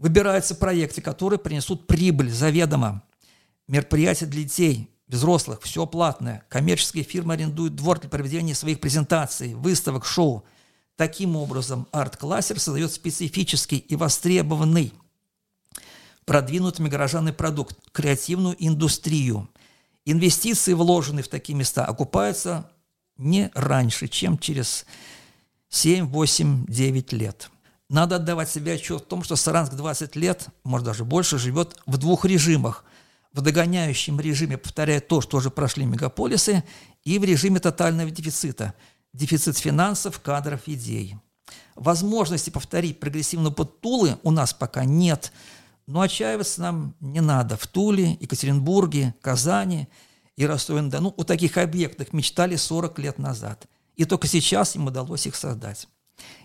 Выбираются 0.00 0.54
проекты, 0.54 1.02
которые 1.02 1.38
принесут 1.38 1.86
прибыль 1.86 2.30
заведомо. 2.30 3.02
Мероприятия 3.68 4.24
для 4.24 4.44
детей, 4.44 4.88
взрослых, 5.06 5.60
все 5.60 5.84
платное. 5.84 6.42
Коммерческие 6.48 7.04
фирмы 7.04 7.34
арендуют 7.34 7.76
двор 7.76 8.00
для 8.00 8.08
проведения 8.08 8.54
своих 8.54 8.80
презентаций, 8.80 9.52
выставок, 9.52 10.06
шоу. 10.06 10.42
Таким 10.96 11.36
образом, 11.36 11.86
арт-классер 11.92 12.58
создает 12.58 12.90
специфический 12.90 13.76
и 13.76 13.94
востребованный 13.94 14.94
продвинутыми 16.24 16.88
горожанный 16.88 17.34
продукт, 17.34 17.76
креативную 17.92 18.56
индустрию. 18.58 19.50
Инвестиции, 20.06 20.72
вложенные 20.72 21.24
в 21.24 21.28
такие 21.28 21.54
места, 21.54 21.84
окупаются 21.84 22.70
не 23.18 23.50
раньше, 23.52 24.08
чем 24.08 24.38
через 24.38 24.86
7, 25.68 26.06
8, 26.06 26.64
9 26.68 27.12
лет. 27.12 27.50
Надо 27.90 28.16
отдавать 28.16 28.48
себе 28.48 28.74
отчет 28.74 29.02
в 29.02 29.06
том, 29.06 29.24
что 29.24 29.34
Саранск 29.34 29.74
20 29.74 30.14
лет, 30.14 30.46
может 30.62 30.86
даже 30.86 31.04
больше, 31.04 31.38
живет 31.38 31.76
в 31.86 31.96
двух 31.96 32.24
режимах. 32.24 32.84
В 33.32 33.40
догоняющем 33.40 34.20
режиме 34.20 34.58
повторяет 34.58 35.08
то, 35.08 35.20
что 35.20 35.38
уже 35.38 35.50
прошли 35.50 35.84
мегаполисы, 35.84 36.62
и 37.02 37.18
в 37.18 37.24
режиме 37.24 37.58
тотального 37.58 38.08
дефицита. 38.12 38.74
Дефицит 39.12 39.58
финансов, 39.58 40.20
кадров, 40.20 40.60
идей. 40.66 41.16
Возможности 41.74 42.50
повторить 42.50 43.00
прогрессивную 43.00 43.52
под 43.52 43.80
Тулы 43.80 44.18
у 44.22 44.30
нас 44.30 44.54
пока 44.54 44.84
нет, 44.84 45.32
но 45.88 46.02
отчаиваться 46.02 46.60
нам 46.60 46.94
не 47.00 47.20
надо. 47.20 47.56
В 47.56 47.66
Туле, 47.66 48.16
Екатеринбурге, 48.20 49.16
Казани 49.20 49.88
и 50.36 50.46
Ростове-на-Дону 50.46 51.12
у 51.16 51.24
таких 51.24 51.56
объектов 51.56 52.12
мечтали 52.12 52.54
40 52.54 53.00
лет 53.00 53.18
назад. 53.18 53.66
И 53.96 54.04
только 54.04 54.28
сейчас 54.28 54.76
им 54.76 54.86
удалось 54.86 55.26
их 55.26 55.34
создать. 55.34 55.88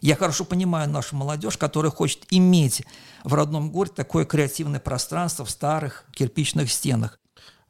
Я 0.02 0.16
хорошо 0.16 0.46
понимаю 0.46 0.90
нашу 0.90 1.16
молодежь, 1.16 1.58
которая 1.58 1.92
хочет 1.92 2.26
иметь 2.30 2.84
в 3.24 3.34
родном 3.34 3.72
городе 3.72 3.96
такое 3.96 4.26
креативное 4.26 4.80
пространство 4.80 5.46
в 5.46 5.50
старых 5.50 6.06
кирпичных 6.14 6.72
стенах. 6.72 7.20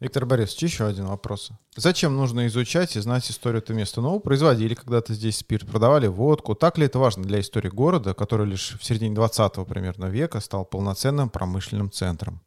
Виктор 0.01 0.25
Борисович, 0.25 0.63
еще 0.63 0.87
один 0.87 1.05
вопрос. 1.05 1.51
Зачем 1.77 2.17
нужно 2.17 2.47
изучать 2.47 2.97
и 2.97 2.99
знать 2.99 3.29
историю 3.31 3.61
этого 3.61 3.77
места? 3.77 4.01
Ну, 4.01 4.19
производили 4.19 4.73
когда-то 4.73 5.13
здесь 5.13 5.37
спирт, 5.37 5.65
продавали 5.65 6.07
водку. 6.07 6.53
Так 6.53 6.77
ли 6.77 6.85
это 6.85 6.99
важно 6.99 7.23
для 7.23 7.39
истории 7.39 7.69
города, 7.69 8.13
который 8.13 8.45
лишь 8.45 8.75
в 8.79 8.83
середине 8.83 9.15
20 9.15 9.65
примерно 9.65 10.05
века 10.05 10.41
стал 10.41 10.65
полноценным 10.65 11.29
промышленным 11.29 11.89
центром? 11.89 12.41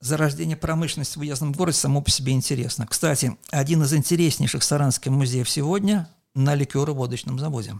Зарождение 0.00 0.56
промышленности 0.56 1.18
в 1.18 1.20
уездном 1.20 1.52
городе 1.52 1.78
само 1.78 2.02
по 2.02 2.10
себе 2.10 2.32
интересно. 2.32 2.86
Кстати, 2.88 3.36
один 3.50 3.82
из 3.82 3.94
интереснейших 3.94 4.62
саранских 4.62 5.12
музеев 5.12 5.48
сегодня 5.48 6.08
на 6.34 6.54
ликероводочном 6.56 7.38
заводе. 7.38 7.74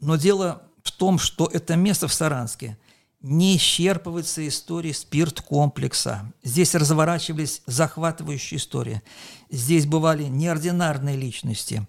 Но 0.00 0.16
дело 0.16 0.62
в 0.82 0.92
том, 0.92 1.18
что 1.18 1.46
это 1.46 1.76
место 1.76 2.08
в 2.08 2.14
Саранске 2.14 2.78
не 3.20 3.56
исчерпывается 3.56 4.46
историей 4.46 4.92
спирт-комплекса. 4.92 6.32
Здесь 6.44 6.74
разворачивались 6.74 7.62
захватывающие 7.66 8.58
истории. 8.58 9.02
Здесь 9.50 9.86
бывали 9.86 10.24
неординарные 10.24 11.16
личности. 11.16 11.86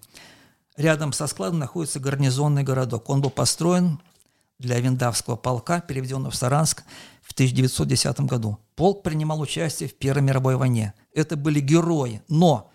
Рядом 0.76 1.12
со 1.12 1.26
складом 1.26 1.58
находится 1.58 2.00
гарнизонный 2.00 2.62
городок. 2.62 3.08
Он 3.08 3.20
был 3.20 3.30
построен 3.30 4.00
для 4.58 4.80
Виндавского 4.80 5.36
полка, 5.36 5.80
переведенного 5.80 6.30
в 6.30 6.36
Саранск 6.36 6.82
в 7.22 7.32
1910 7.32 8.20
году. 8.20 8.58
Полк 8.74 9.02
принимал 9.02 9.40
участие 9.40 9.88
в 9.88 9.94
Первой 9.94 10.22
мировой 10.22 10.56
войне. 10.56 10.94
Это 11.14 11.36
были 11.36 11.60
герои. 11.60 12.22
Но 12.28 12.70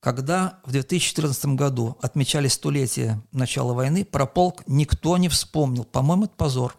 когда 0.00 0.60
в 0.64 0.72
2014 0.72 1.44
году 1.56 1.96
отмечали 2.00 2.48
столетие 2.48 3.22
начала 3.32 3.74
войны, 3.74 4.04
про 4.04 4.26
полк 4.26 4.62
никто 4.66 5.16
не 5.18 5.28
вспомнил. 5.28 5.84
По-моему, 5.84 6.24
это 6.24 6.34
позор. 6.36 6.74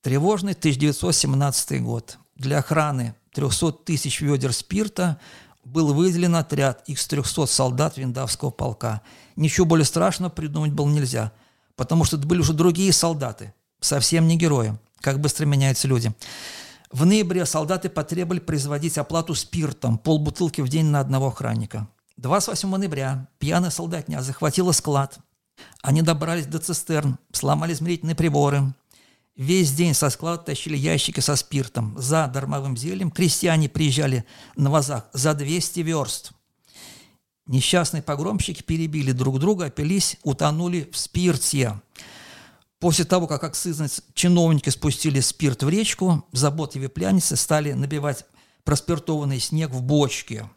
Тревожный 0.00 0.52
1917 0.52 1.82
год. 1.82 2.18
Для 2.34 2.58
охраны 2.58 3.14
300 3.34 3.72
тысяч 3.72 4.20
ведер 4.20 4.52
спирта 4.52 5.20
был 5.64 5.92
выделен 5.92 6.36
отряд 6.36 6.82
из 6.86 7.06
300 7.06 7.46
солдат 7.46 7.98
Виндавского 7.98 8.50
полка. 8.50 9.02
Ничего 9.34 9.66
более 9.66 9.84
страшного 9.84 10.30
придумать 10.30 10.72
было 10.72 10.88
нельзя, 10.88 11.32
потому 11.74 12.04
что 12.04 12.16
это 12.16 12.26
были 12.26 12.40
уже 12.40 12.52
другие 12.52 12.92
солдаты, 12.92 13.52
совсем 13.80 14.26
не 14.26 14.36
герои. 14.36 14.78
Как 15.00 15.20
быстро 15.20 15.44
меняются 15.44 15.88
люди. 15.88 16.14
В 16.90 17.04
ноябре 17.04 17.44
солдаты 17.44 17.90
потребовали 17.90 18.38
производить 18.38 18.96
оплату 18.96 19.34
спиртом, 19.34 19.98
полбутылки 19.98 20.60
в 20.60 20.68
день 20.68 20.86
на 20.86 21.00
одного 21.00 21.28
охранника. 21.28 21.88
28 22.18 22.74
ноября 22.74 23.28
пьяная 23.38 23.68
солдатня 23.68 24.22
захватила 24.22 24.72
склад. 24.72 25.18
Они 25.82 26.00
добрались 26.00 26.46
до 26.46 26.58
цистерн, 26.58 27.18
сломали 27.30 27.74
измерительные 27.74 28.16
приборы. 28.16 28.72
Весь 29.36 29.72
день 29.72 29.92
со 29.92 30.08
склада 30.08 30.42
тащили 30.44 30.78
ящики 30.78 31.20
со 31.20 31.36
спиртом. 31.36 31.94
За 31.98 32.26
дармовым 32.26 32.74
зельем 32.74 33.10
крестьяне 33.10 33.68
приезжали 33.68 34.24
на 34.56 34.70
вазах 34.70 35.04
за 35.12 35.34
200 35.34 35.80
верст. 35.80 36.32
Несчастные 37.46 38.02
погромщики 38.02 38.62
перебили 38.62 39.12
друг 39.12 39.38
друга, 39.38 39.66
опились, 39.66 40.16
утонули 40.22 40.88
в 40.90 40.96
спирте. 40.96 41.80
После 42.78 43.04
того, 43.04 43.26
как 43.26 43.44
акцизные 43.44 43.90
чиновники 44.14 44.70
спустили 44.70 45.20
спирт 45.20 45.62
в 45.62 45.68
речку, 45.68 46.26
заботливые 46.32 46.88
пьяницы 46.88 47.36
стали 47.36 47.72
набивать 47.72 48.24
проспиртованный 48.64 49.38
снег 49.38 49.70
в 49.70 49.82
бочки. 49.82 50.48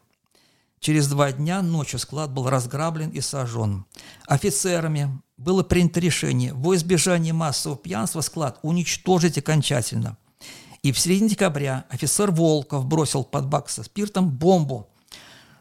Через 0.80 1.08
два 1.08 1.32
дня 1.32 1.62
ночью 1.62 2.00
склад 2.00 2.32
был 2.32 2.50
разграблен 2.50 3.10
и 3.10 3.22
сожжен. 3.22 3.86
Офицерами 4.28 5.22
было 5.38 5.64
принято 5.64 6.00
решение 6.00 6.54
во 6.54 6.76
избежание 6.76 7.34
массового 7.34 7.78
пьянства 7.78 8.22
склад 8.22 8.60
уничтожить 8.62 9.38
окончательно. 9.38 10.18
И 10.82 10.92
в 10.92 11.00
середине 11.00 11.30
декабря 11.30 11.86
офицер 11.90 12.32
Волков 12.32 12.86
бросил 12.86 13.24
под 13.24 13.48
бак 13.48 13.70
со 13.70 13.84
спиртом 13.84 14.30
бомбу. 14.30 14.90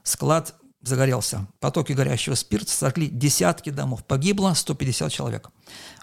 Склад 0.04 0.54
загорелся. 0.80 1.46
Потоки 1.58 1.92
горящего 1.92 2.34
спирта 2.34 2.70
сожгли 2.70 3.08
десятки 3.08 3.70
домов. 3.70 4.04
Погибло 4.04 4.54
150 4.54 5.10
человек. 5.10 5.50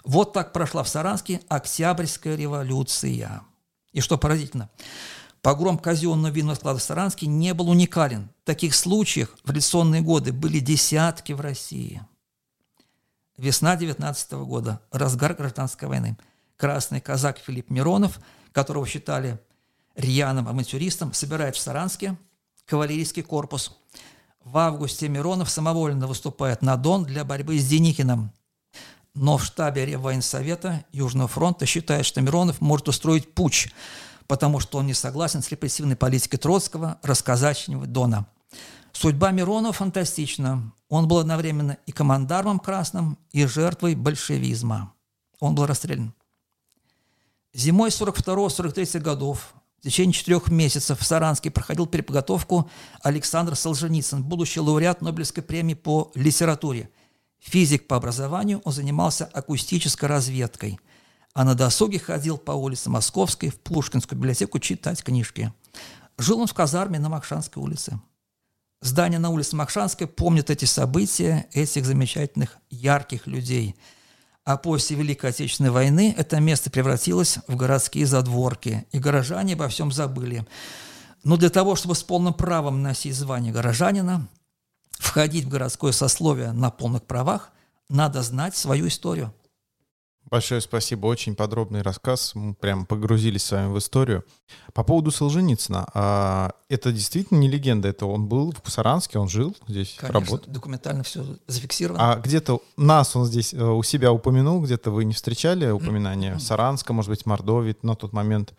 Вот 0.04 0.34
так 0.34 0.52
прошла 0.52 0.82
в 0.82 0.88
Саранске 0.88 1.40
Октябрьская 1.48 2.36
революция. 2.36 3.42
И 3.92 4.00
что 4.00 4.18
поразительно, 4.18 4.68
погром 5.46 5.78
казенного 5.78 6.32
винного 6.32 6.56
склада 6.56 6.80
в 6.80 6.82
Саранске 6.82 7.28
не 7.28 7.54
был 7.54 7.70
уникален. 7.70 8.30
Таких 8.42 8.74
случаев 8.74 9.28
в 9.44 9.48
революционные 9.48 10.02
годы 10.02 10.32
были 10.32 10.58
десятки 10.58 11.34
в 11.34 11.40
России. 11.40 12.02
Весна 13.36 13.76
19 13.76 14.32
года, 14.32 14.80
разгар 14.90 15.34
гражданской 15.34 15.86
войны. 15.86 16.18
Красный 16.56 17.00
казак 17.00 17.38
Филипп 17.38 17.70
Миронов, 17.70 18.18
которого 18.50 18.88
считали 18.88 19.38
рьяным 19.94 20.48
авантюристом, 20.48 21.12
собирает 21.12 21.54
в 21.54 21.60
Саранске 21.60 22.16
кавалерийский 22.64 23.22
корпус– 23.22 23.70
в 24.44 24.58
августе 24.58 25.08
Миронов 25.08 25.50
самовольно 25.50 26.06
выступает 26.06 26.62
на 26.62 26.76
Дон 26.76 27.04
для 27.04 27.24
борьбы 27.24 27.58
с 27.58 27.66
Деникиным. 27.66 28.32
Но 29.14 29.38
в 29.38 29.44
штабе 29.44 29.86
Реввоенсовета 29.86 30.84
Южного 30.92 31.26
фронта 31.26 31.66
считают, 31.66 32.06
что 32.06 32.20
Миронов 32.20 32.60
может 32.60 32.88
устроить 32.88 33.34
путь, 33.34 33.72
потому 34.26 34.60
что 34.60 34.78
он 34.78 34.86
не 34.86 34.94
согласен 34.94 35.42
с 35.42 35.50
репрессивной 35.50 35.96
политикой 35.96 36.38
Троцкого 36.38 36.98
расказачнего 37.02 37.86
Дона. 37.86 38.26
Судьба 38.92 39.30
Миронова 39.30 39.72
фантастична. 39.72 40.72
Он 40.88 41.06
был 41.06 41.18
одновременно 41.18 41.76
и 41.86 41.92
командармом 41.92 42.58
красным, 42.58 43.18
и 43.30 43.44
жертвой 43.44 43.94
большевизма. 43.94 44.94
Он 45.38 45.54
был 45.54 45.66
расстрелян. 45.66 46.14
Зимой 47.52 47.90
42-43 47.90 49.00
годов 49.00 49.54
в 49.80 49.82
течение 49.82 50.12
четырех 50.12 50.48
месяцев 50.48 51.00
в 51.00 51.04
Саранске 51.04 51.50
проходил 51.50 51.86
переподготовку 51.86 52.70
Александр 53.02 53.54
Солженицын, 53.54 54.22
будущий 54.22 54.60
лауреат 54.60 55.00
Нобелевской 55.02 55.42
премии 55.42 55.74
по 55.74 56.10
литературе. 56.14 56.90
Физик 57.38 57.86
по 57.86 57.96
образованию, 57.96 58.60
он 58.64 58.72
занимался 58.72 59.26
акустической 59.26 60.08
разведкой, 60.08 60.80
а 61.36 61.44
на 61.44 61.54
досуге 61.54 61.98
ходил 61.98 62.38
по 62.38 62.52
улице 62.52 62.88
Московской 62.88 63.50
в 63.50 63.60
Пушкинскую 63.60 64.18
библиотеку 64.18 64.58
читать 64.58 65.04
книжки. 65.04 65.52
Жил 66.16 66.40
он 66.40 66.46
в 66.46 66.54
казарме 66.54 66.98
на 66.98 67.10
Макшанской 67.10 67.62
улице. 67.62 68.00
Здание 68.80 69.18
на 69.18 69.28
улице 69.28 69.54
Макшанской 69.54 70.06
помнит 70.06 70.48
эти 70.48 70.64
события, 70.64 71.46
этих 71.52 71.84
замечательных, 71.84 72.56
ярких 72.70 73.26
людей– 73.26 73.76
а 74.46 74.56
после 74.56 74.96
Великой 74.96 75.30
Отечественной 75.30 75.70
войны 75.70 76.14
это 76.16 76.38
место 76.38 76.70
превратилось 76.70 77.40
в 77.48 77.56
городские 77.56 78.06
задворки, 78.06 78.86
и 78.92 79.00
горожане 79.00 79.54
обо 79.54 79.66
всем 79.66 79.90
забыли. 79.90 80.46
Но 81.24 81.36
для 81.36 81.50
того, 81.50 81.74
чтобы 81.74 81.96
с 81.96 82.04
полным 82.04 82.32
правом 82.32 82.80
носить 82.80 83.16
звание 83.16 83.52
горожанина, 83.52 84.28
входить 84.92 85.46
в 85.46 85.48
городское 85.48 85.90
сословие 85.90 86.52
на 86.52 86.70
полных 86.70 87.02
правах, 87.02 87.50
надо 87.88 88.22
знать 88.22 88.54
свою 88.56 88.86
историю– 88.86 89.34
Большое 90.28 90.60
спасибо, 90.60 91.06
очень 91.06 91.36
подробный 91.36 91.82
рассказ. 91.82 92.34
Мы 92.34 92.54
прям 92.54 92.84
погрузились 92.84 93.44
с 93.44 93.52
вами 93.52 93.72
в 93.72 93.78
историю. 93.78 94.24
По 94.74 94.82
поводу 94.82 95.12
Солженицына. 95.12 95.86
А, 95.94 96.52
это 96.68 96.90
действительно 96.90 97.38
не 97.38 97.48
легенда, 97.48 97.88
это 97.88 98.06
он 98.06 98.26
был 98.26 98.52
в 98.64 98.70
Саранске, 98.70 99.20
он 99.20 99.28
жил 99.28 99.56
здесь, 99.68 99.96
Конечно, 99.98 100.20
работал. 100.20 100.52
документально 100.52 101.04
все 101.04 101.24
зафиксировано. 101.46 102.12
А 102.12 102.16
где-то 102.16 102.60
нас 102.76 103.14
он 103.14 103.26
здесь 103.26 103.54
э, 103.54 103.62
у 103.62 103.84
себя 103.84 104.12
упомянул, 104.12 104.60
где-то 104.60 104.90
вы 104.90 105.04
не 105.04 105.14
встречали 105.14 105.70
упоминания 105.70 106.38
Саранска, 106.40 106.92
может 106.92 107.10
быть, 107.10 107.24
Мордовии 107.24 107.76
на 107.82 107.94
тот 107.94 108.12
момент? 108.12 108.52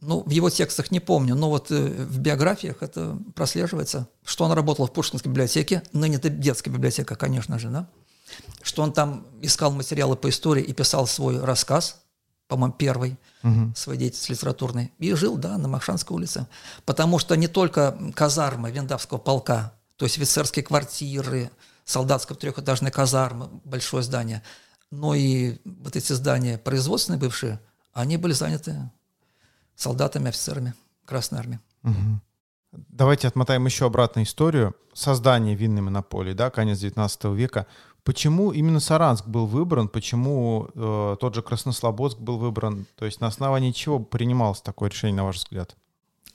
Ну, 0.00 0.22
в 0.24 0.30
его 0.30 0.48
текстах 0.48 0.90
не 0.90 1.00
помню, 1.00 1.34
но 1.34 1.50
вот 1.50 1.70
э, 1.70 2.06
в 2.06 2.18
биографиях 2.18 2.82
это 2.82 3.18
прослеживается, 3.34 4.08
что 4.24 4.44
он 4.44 4.52
работал 4.52 4.86
в 4.86 4.92
Пушкинской 4.92 5.30
библиотеке, 5.30 5.82
ныне 5.92 6.16
это 6.16 6.30
детская 6.30 6.70
библиотека, 6.70 7.14
конечно 7.14 7.58
же, 7.58 7.68
да? 7.68 7.90
Что 8.62 8.82
он 8.82 8.92
там 8.92 9.26
искал 9.40 9.72
материалы 9.72 10.16
по 10.16 10.28
истории 10.28 10.62
и 10.62 10.72
писал 10.72 11.06
свой 11.06 11.42
рассказ, 11.42 12.02
по-моему, 12.48 12.74
первый 12.74 13.16
угу. 13.42 13.72
свой 13.76 13.96
деятельность 13.96 14.28
литературный, 14.28 14.92
и 14.98 15.14
жил, 15.14 15.36
да, 15.36 15.56
на 15.56 15.68
Махшанской 15.68 16.16
улице. 16.16 16.46
Потому 16.84 17.18
что 17.18 17.36
не 17.36 17.46
только 17.46 17.96
казармы 18.14 18.70
Вендавского 18.70 19.18
полка, 19.18 19.74
то 19.96 20.04
есть 20.04 20.16
офицерские 20.16 20.64
квартиры, 20.64 21.50
солдатская 21.84 22.36
трехэтажная 22.36 22.90
казарма, 22.90 23.50
большое 23.64 24.02
здание, 24.02 24.42
но 24.90 25.14
и 25.14 25.58
вот 25.64 25.94
эти 25.96 26.12
здания 26.12 26.58
производственные 26.58 27.20
бывшие, 27.20 27.60
они 27.92 28.16
были 28.16 28.32
заняты 28.32 28.90
солдатами, 29.76 30.28
офицерами 30.28 30.74
Красной 31.06 31.38
Армии. 31.38 31.60
Угу. 31.84 32.20
Давайте 32.72 33.26
отмотаем 33.26 33.66
еще 33.66 33.86
обратно 33.86 34.22
историю. 34.22 34.76
Создание 34.92 35.54
винной 35.54 35.82
монополии, 35.82 36.34
да, 36.34 36.50
конец 36.50 36.78
19 36.78 37.24
века. 37.26 37.66
Почему 38.02 38.50
именно 38.50 38.80
Саранск 38.80 39.26
был 39.26 39.46
выбран? 39.46 39.88
Почему 39.88 40.68
э, 40.74 41.16
тот 41.20 41.34
же 41.34 41.42
Краснослободск 41.42 42.18
был 42.18 42.38
выбран? 42.38 42.86
То 42.96 43.04
есть 43.04 43.20
на 43.20 43.26
основании 43.26 43.72
чего 43.72 43.98
принималось 43.98 44.60
такое 44.60 44.90
решение, 44.90 45.16
на 45.16 45.24
ваш 45.24 45.36
взгляд? 45.36 45.76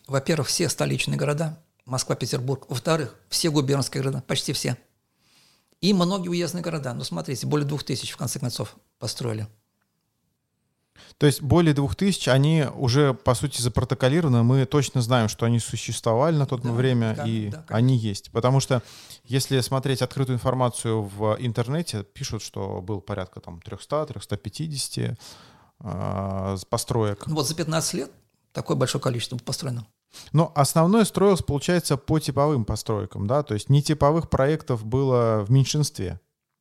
Во-первых, 0.07 0.47
все 0.47 0.69
столичные 0.69 1.17
города, 1.17 1.59
Москва, 1.85 2.15
Петербург. 2.15 2.65
Во-вторых, 2.69 3.15
все 3.29 3.49
губернские 3.49 4.03
города, 4.03 4.23
почти 4.27 4.53
все. 4.53 4.77
И 5.81 5.93
многие 5.93 6.29
уездные 6.29 6.63
города. 6.63 6.93
Ну, 6.93 7.03
смотрите, 7.03 7.47
более 7.47 7.67
двух 7.67 7.83
тысяч, 7.83 8.11
в 8.11 8.17
конце 8.17 8.39
концов, 8.39 8.75
построили. 8.99 9.47
То 11.17 11.25
есть 11.25 11.41
более 11.41 11.73
двух 11.73 11.95
тысяч, 11.95 12.27
они 12.27 12.65
уже, 12.75 13.13
по 13.13 13.35
сути, 13.35 13.61
запротоколированы. 13.61 14.43
Мы 14.43 14.65
точно 14.65 15.01
знаем, 15.01 15.29
что 15.29 15.45
они 15.45 15.59
существовали 15.59 16.35
на 16.35 16.45
то 16.45 16.57
да, 16.57 16.71
время, 16.71 17.15
да, 17.15 17.23
и 17.25 17.49
да, 17.49 17.65
они 17.69 17.95
есть. 17.95 18.31
Потому 18.31 18.59
что, 18.59 18.83
если 19.23 19.59
смотреть 19.61 20.01
открытую 20.01 20.35
информацию 20.35 21.03
в 21.03 21.37
интернете, 21.39 22.03
пишут, 22.03 22.41
что 22.41 22.81
был 22.81 23.01
порядка 23.01 23.39
там 23.39 23.61
300-350 23.65 25.17
э, 25.79 26.57
построек. 26.69 27.27
Ну 27.27 27.35
вот 27.35 27.47
за 27.47 27.55
15 27.55 27.93
лет 27.93 28.11
такое 28.51 28.75
большое 28.75 29.01
количество 29.01 29.37
построено. 29.37 29.87
Но 30.31 30.51
основное 30.55 31.03
строилось, 31.03 31.41
получается, 31.41 31.97
по 31.97 32.19
типовым 32.19 32.63
постройкам, 32.65 33.27
да? 33.27 33.43
То 33.43 33.53
есть 33.53 33.69
нетиповых 33.69 34.29
проектов 34.29 34.85
было 34.85 35.43
в 35.45 35.51
меньшинстве. 35.51 36.19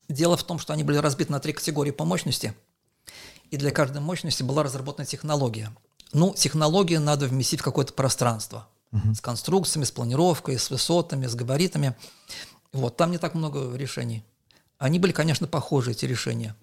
Дело 0.08 0.36
в 0.36 0.44
том, 0.44 0.58
что 0.58 0.72
они 0.72 0.84
были 0.84 0.98
разбиты 0.98 1.32
на 1.32 1.40
три 1.40 1.52
категории 1.52 1.92
по 1.92 2.04
мощности– 2.04 2.54
и 3.54 3.56
для 3.56 3.70
каждой 3.70 4.02
мощности 4.02 4.42
была 4.42 4.64
разработана 4.64 5.06
технология. 5.06 5.70
Ну, 6.12 6.34
технологию 6.34 7.00
надо 7.00 7.26
вместить 7.26 7.60
в 7.60 7.62
какое-то 7.62 7.92
пространство 7.92 8.66
угу. 8.90 9.14
с 9.14 9.20
конструкциями, 9.20 9.84
с 9.84 9.92
планировкой, 9.92 10.58
с 10.58 10.70
высотами, 10.70 11.28
с 11.28 11.36
габаритами. 11.36 11.94
Вот, 12.72 12.96
там 12.96 13.12
не 13.12 13.18
так 13.18 13.34
много 13.34 13.76
решений. 13.76 14.24
Они 14.78 14.98
были, 14.98 15.12
конечно, 15.12 15.46
похожи, 15.46 15.92
эти 15.92 16.04
решения. 16.04 16.56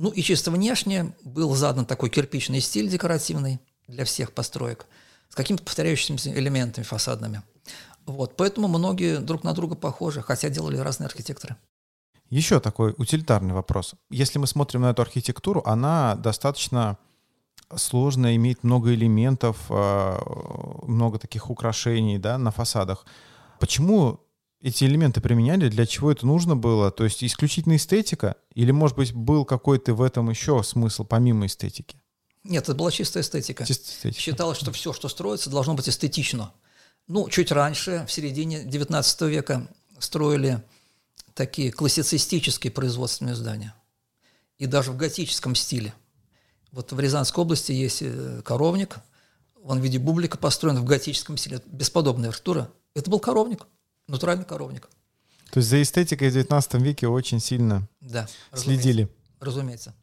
Ну 0.00 0.10
и 0.10 0.22
чисто 0.22 0.50
внешне 0.50 1.14
был 1.22 1.54
задан 1.54 1.86
такой 1.86 2.10
кирпичный 2.10 2.60
стиль 2.60 2.88
декоративный 2.88 3.60
для 3.86 4.04
всех 4.04 4.32
построек 4.32 4.86
с 5.28 5.36
какими-то 5.36 5.62
повторяющимися 5.62 6.32
элементами 6.32 6.84
фасадными. 6.84 7.42
Вот, 8.06 8.36
поэтому 8.36 8.66
многие 8.66 9.18
друг 9.20 9.44
на 9.44 9.52
друга 9.52 9.76
похожи, 9.76 10.20
хотя 10.20 10.48
делали 10.48 10.78
разные 10.78 11.06
архитекторы. 11.06 11.56
Еще 12.30 12.60
такой 12.60 12.94
утилитарный 12.98 13.54
вопрос. 13.54 13.94
Если 14.10 14.38
мы 14.38 14.46
смотрим 14.46 14.82
на 14.82 14.90
эту 14.90 15.02
архитектуру, 15.02 15.62
она 15.64 16.14
достаточно 16.16 16.98
сложная, 17.74 18.36
имеет 18.36 18.64
много 18.64 18.94
элементов, 18.94 19.56
а, 19.70 20.20
много 20.86 21.18
таких 21.18 21.50
украшений 21.50 22.18
да, 22.18 22.38
на 22.38 22.50
фасадах. 22.50 23.06
Почему 23.60 24.20
эти 24.60 24.84
элементы 24.84 25.20
применяли, 25.20 25.68
для 25.68 25.86
чего 25.86 26.10
это 26.10 26.26
нужно 26.26 26.56
было? 26.56 26.90
То 26.90 27.04
есть 27.04 27.22
исключительно 27.22 27.76
эстетика? 27.76 28.36
Или, 28.54 28.72
может 28.72 28.96
быть, 28.96 29.12
был 29.12 29.44
какой-то 29.44 29.94
в 29.94 30.02
этом 30.02 30.30
еще 30.30 30.62
смысл, 30.62 31.04
помимо 31.04 31.46
эстетики? 31.46 31.96
Нет, 32.44 32.64
это 32.64 32.74
была 32.74 32.90
чистая 32.90 33.22
эстетика. 33.22 33.64
Чисто 33.64 33.90
эстетика. 33.90 34.20
Считалось, 34.20 34.58
что 34.58 34.72
все, 34.72 34.92
что 34.92 35.08
строится, 35.08 35.50
должно 35.50 35.74
быть 35.74 35.88
эстетично. 35.88 36.52
Ну, 37.06 37.28
чуть 37.28 37.52
раньше, 37.52 38.04
в 38.06 38.12
середине 38.12 38.64
XIX 38.64 39.28
века, 39.28 39.68
строили 39.98 40.62
такие 41.38 41.70
классицистические 41.70 42.72
производственные 42.72 43.36
здания. 43.36 43.72
И 44.58 44.66
даже 44.66 44.90
в 44.90 44.96
готическом 44.96 45.54
стиле. 45.54 45.94
Вот 46.72 46.90
в 46.90 46.98
Рязанской 46.98 47.40
области 47.42 47.70
есть 47.70 48.02
э, 48.02 48.42
коровник, 48.44 48.98
он 49.62 49.78
в 49.78 49.82
виде 49.82 50.00
бублика 50.00 50.36
построен 50.36 50.78
в 50.78 50.84
готическом 50.84 51.36
стиле. 51.36 51.62
Бесподобная 51.66 52.30
архитектура. 52.30 52.72
Это 52.94 53.08
был 53.08 53.20
коровник, 53.20 53.68
натуральный 54.08 54.44
коровник. 54.44 54.88
То 55.52 55.58
есть 55.58 55.68
за 55.68 55.80
эстетикой 55.80 56.30
в 56.30 56.36
XIX 56.36 56.82
веке 56.82 57.06
очень 57.06 57.38
сильно 57.38 57.88
да, 58.00 58.28
следили. 58.52 59.08
Разумеется. 59.38 59.94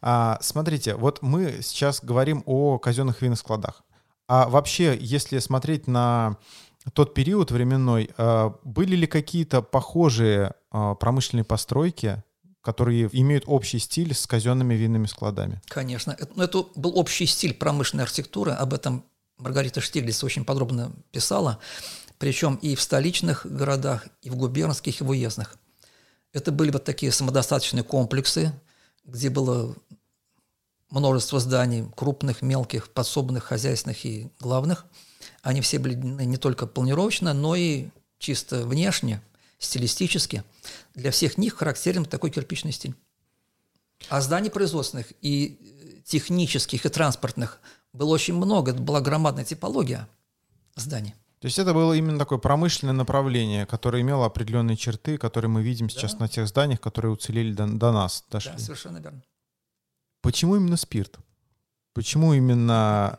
А, 0.00 0.38
смотрите, 0.40 0.94
вот 0.94 1.20
мы 1.20 1.62
сейчас 1.62 2.00
говорим 2.00 2.44
о 2.46 2.78
казенных 2.78 3.22
винных 3.22 3.40
складах. 3.40 3.82
А 4.28 4.48
вообще, 4.48 4.96
если 5.00 5.40
смотреть 5.40 5.88
на 5.88 6.36
тот 6.92 7.14
период 7.14 7.50
временной, 7.50 8.10
а, 8.16 8.54
были 8.64 8.96
ли 8.96 9.06
какие-то 9.06 9.62
похожие 9.62 10.54
а, 10.70 10.94
промышленные 10.94 11.44
постройки, 11.44 12.22
которые 12.62 13.08
имеют 13.12 13.44
общий 13.46 13.78
стиль 13.78 14.14
с 14.14 14.26
казенными 14.26 14.74
винными 14.74 15.06
складами? 15.06 15.62
Конечно. 15.68 16.16
Это, 16.18 16.32
ну, 16.34 16.42
это 16.42 16.66
был 16.74 16.98
общий 16.98 17.26
стиль 17.26 17.54
промышленной 17.54 18.04
архитектуры. 18.04 18.52
Об 18.52 18.74
этом 18.74 19.04
Маргарита 19.38 19.80
Штиглиц 19.80 20.24
очень 20.24 20.44
подробно 20.44 20.92
писала. 21.12 21.58
Причем 22.18 22.56
и 22.56 22.74
в 22.74 22.82
столичных 22.82 23.46
городах, 23.46 24.06
и 24.22 24.30
в 24.30 24.36
губернских, 24.36 25.00
и 25.00 25.04
в 25.04 25.10
уездных. 25.10 25.56
Это 26.32 26.50
были 26.50 26.70
вот 26.70 26.84
такие 26.84 27.12
самодостаточные 27.12 27.84
комплексы, 27.84 28.52
где 29.04 29.30
было 29.30 29.74
множество 30.90 31.40
зданий, 31.40 31.84
крупных, 31.94 32.42
мелких, 32.42 32.90
подсобных, 32.90 33.44
хозяйственных 33.44 34.04
и 34.04 34.30
главных. 34.40 34.86
Они 35.46 35.60
все 35.60 35.78
были 35.78 35.94
не 35.94 36.38
только 36.38 36.66
планировочно, 36.66 37.32
но 37.32 37.54
и 37.54 37.90
чисто 38.18 38.66
внешне, 38.66 39.22
стилистически. 39.60 40.42
Для 40.96 41.12
всех 41.12 41.38
них 41.38 41.54
характерен 41.54 42.04
такой 42.04 42.30
кирпичный 42.30 42.72
стиль. 42.72 42.96
А 44.08 44.20
зданий 44.20 44.50
производственных 44.50 45.12
и 45.22 46.02
технических, 46.04 46.84
и 46.84 46.88
транспортных 46.88 47.60
было 47.92 48.08
очень 48.08 48.34
много. 48.34 48.72
Это 48.72 48.82
была 48.82 49.00
громадная 49.00 49.44
типология 49.44 50.08
зданий. 50.74 51.14
То 51.38 51.46
есть 51.46 51.60
это 51.60 51.72
было 51.72 51.92
именно 51.92 52.18
такое 52.18 52.38
промышленное 52.38 52.94
направление, 52.94 53.66
которое 53.66 54.02
имело 54.02 54.26
определенные 54.26 54.76
черты, 54.76 55.16
которые 55.16 55.48
мы 55.48 55.62
видим 55.62 55.88
сейчас 55.88 56.14
да. 56.14 56.22
на 56.22 56.28
тех 56.28 56.48
зданиях, 56.48 56.80
которые 56.80 57.12
уцелели 57.12 57.52
до, 57.52 57.68
до 57.68 57.92
нас. 57.92 58.24
Дошли. 58.32 58.50
Да, 58.50 58.58
совершенно 58.58 58.98
верно. 58.98 59.22
Почему 60.22 60.56
именно 60.56 60.76
спирт? 60.76 61.20
Почему 61.96 62.34
именно 62.34 63.16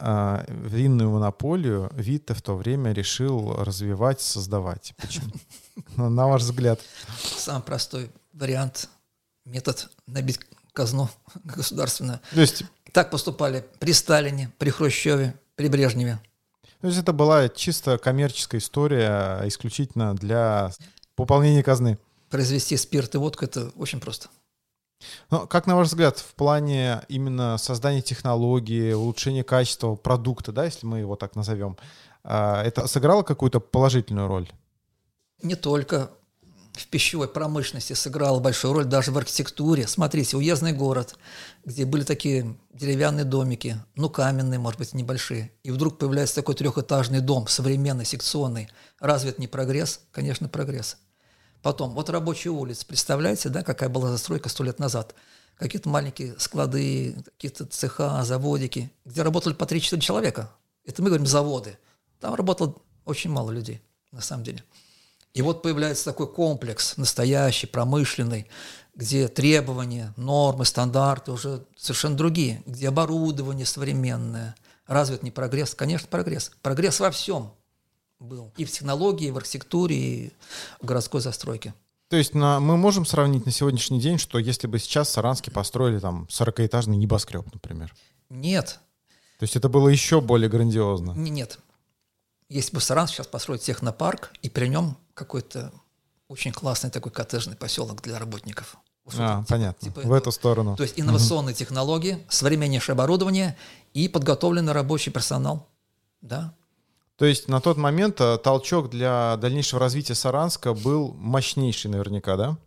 э, 0.47 0.53
винную 0.67 1.09
монополию 1.09 1.89
Витте 1.95 2.35
в 2.35 2.43
то 2.43 2.55
время 2.55 2.91
решил 2.91 3.55
развивать, 3.55 4.21
создавать? 4.21 4.93
Почему? 4.97 5.31
На 5.95 6.27
ваш 6.27 6.43
взгляд. 6.43 6.79
Самый 7.17 7.63
простой 7.63 8.11
вариант, 8.33 8.87
метод 9.45 9.89
набить 10.05 10.39
казну 10.73 11.09
государственную. 11.43 12.19
То 12.31 12.41
есть... 12.41 12.65
Так 12.91 13.09
поступали 13.09 13.65
при 13.79 13.93
Сталине, 13.93 14.51
при 14.59 14.69
Хрущеве, 14.69 15.33
при 15.55 15.69
Брежневе. 15.69 16.19
То 16.79 16.87
есть 16.87 16.99
это 16.99 17.13
была 17.13 17.49
чисто 17.49 17.97
коммерческая 17.97 18.61
история, 18.61 19.41
исключительно 19.45 20.13
для 20.13 20.71
пополнения 21.15 21.63
казны. 21.63 21.97
Произвести 22.29 22.77
спирт 22.77 23.15
и 23.15 23.17
водку– 23.17 23.43
это 23.45 23.71
очень 23.75 23.99
просто. 23.99 24.29
Но 25.29 25.47
как 25.47 25.67
на 25.67 25.75
ваш 25.75 25.87
взгляд, 25.87 26.17
в 26.19 26.33
плане 26.33 27.01
именно 27.07 27.57
создания 27.57 28.01
технологии, 28.01 28.93
улучшения 28.93 29.43
качества 29.43 29.95
продукта, 29.95 30.51
да, 30.51 30.65
если 30.65 30.85
мы 30.85 30.99
его 30.99 31.15
так 31.15 31.35
назовем, 31.35 31.77
а, 32.23 32.63
это 32.63 32.87
сыграло 32.87 33.23
какую-то 33.23 33.59
положительную 33.59 34.27
роль? 34.27 34.49
Не 35.41 35.55
только 35.55 36.09
в 36.77 36.87
пищевой 36.87 37.27
промышленности 37.27 37.93
сыграла 37.93 38.39
большую 38.39 38.73
роль, 38.73 38.85
даже 38.85 39.11
в 39.11 39.17
архитектуре. 39.17 39.87
Смотрите, 39.87 40.37
уездный 40.37 40.73
город, 40.73 41.17
где 41.65 41.85
были 41.85 42.03
такие 42.03 42.55
деревянные 42.73 43.25
домики, 43.25 43.77
ну, 43.95 44.09
каменные, 44.09 44.59
может 44.59 44.79
быть, 44.79 44.93
небольшие, 44.93 45.51
и 45.63 45.71
вдруг 45.71 45.97
появляется 45.97 46.35
такой 46.35 46.55
трехэтажный 46.55 47.21
дом, 47.21 47.47
современный, 47.47 48.05
секционный. 48.05 48.69
Разве 48.99 49.31
это 49.31 49.41
не 49.41 49.47
прогресс? 49.47 50.01
Конечно, 50.11 50.47
прогресс. 50.47 50.97
Потом, 51.61 51.91
вот 51.91 52.09
рабочие 52.09 52.51
улицы, 52.51 52.85
представляете, 52.85 53.49
да, 53.49 53.63
какая 53.63 53.89
была 53.89 54.09
застройка 54.09 54.49
сто 54.49 54.63
лет 54.63 54.79
назад? 54.79 55.15
Какие-то 55.55 55.89
маленькие 55.89 56.39
склады, 56.39 57.15
какие-то 57.25 57.65
цеха, 57.65 58.23
заводики, 58.23 58.91
где 59.05 59.23
работали 59.23 59.53
по 59.53 59.63
3-4 59.63 59.99
человека. 59.99 60.51
Это 60.85 61.01
мы 61.01 61.09
говорим 61.09 61.25
заводы. 61.25 61.77
Там 62.19 62.35
работало 62.35 62.75
очень 63.05 63.31
мало 63.31 63.51
людей, 63.51 63.81
на 64.11 64.21
самом 64.21 64.43
деле. 64.43 64.63
И 65.33 65.41
вот 65.41 65.61
появляется 65.61 66.05
такой 66.05 66.31
комплекс, 66.31 66.97
настоящий, 66.97 67.67
промышленный, 67.67 68.47
где 68.95 69.27
требования, 69.27 70.13
нормы, 70.15 70.65
стандарты 70.65 71.31
уже 71.31 71.65
совершенно 71.75 72.15
другие, 72.15 72.63
где 72.65 72.87
оборудование 72.87 73.65
современное. 73.65 74.55
Разве 74.87 75.15
это 75.15 75.25
не 75.25 75.31
прогресс? 75.31 75.75
Конечно, 75.75 76.07
прогресс. 76.07 76.51
Прогресс 76.61 76.99
во 76.99 77.11
всем 77.11 77.53
был. 78.19 78.51
И 78.57 78.65
в 78.65 78.71
технологии, 78.71 79.27
и 79.27 79.31
в 79.31 79.37
архитектуре, 79.37 79.95
и 79.95 80.33
в 80.81 80.85
городской 80.85 81.21
застройке. 81.21 81.73
То 82.09 82.15
есть 82.15 82.33
на, 82.33 82.59
мы 82.59 82.77
можем 82.77 83.05
сравнить 83.05 83.45
на 83.45 83.51
сегодняшний 83.51 83.99
день, 83.99 84.17
что 84.17 84.39
если 84.39 84.67
бы 84.67 84.79
сейчас 84.79 85.09
Саранске 85.09 85.51
построили 85.51 85.99
там 85.99 86.27
40-этажный 86.29 86.95
небоскреб, 86.95 87.45
например? 87.53 87.93
Нет. 88.29 88.79
То 89.39 89.43
есть 89.43 89.55
это 89.55 89.69
было 89.69 89.89
еще 89.89 90.21
более 90.21 90.49
грандиозно? 90.49 91.11
Нет. 91.11 91.59
Если 92.49 92.73
бы 92.73 92.81
Саранск 92.81 93.13
сейчас 93.13 93.27
построить 93.27 93.61
технопарк, 93.61 94.31
и 94.41 94.49
при 94.49 94.67
нем 94.67 94.97
какой-то 95.13 95.73
очень 96.29 96.53
классный 96.53 96.89
такой 96.89 97.11
коттеджный 97.11 97.55
поселок 97.55 98.01
для 98.01 98.19
работников. 98.19 98.77
А, 99.17 99.39
типа, 99.39 99.45
понятно. 99.47 99.89
Типа 99.89 100.01
в 100.01 100.13
эту 100.13 100.31
сторону. 100.31 100.75
То 100.75 100.83
есть 100.83 100.99
инновационные 100.99 101.53
угу. 101.53 101.59
технологии, 101.59 102.25
современнейшее 102.29 102.93
оборудование 102.93 103.57
и 103.93 104.07
подготовленный 104.07 104.73
рабочий 104.73 105.11
персонал. 105.11 105.67
Да. 106.21 106.53
То 107.17 107.25
есть 107.25 107.47
на 107.47 107.59
тот 107.61 107.77
момент 107.77 108.21
э, 108.21 108.37
толчок 108.37 108.89
для 108.89 109.37
дальнейшего 109.37 109.79
развития 109.79 110.13
Саранска 110.13 110.73
был 110.73 111.13
мощнейший 111.13 111.89
наверняка, 111.89 112.37
да? 112.37 112.57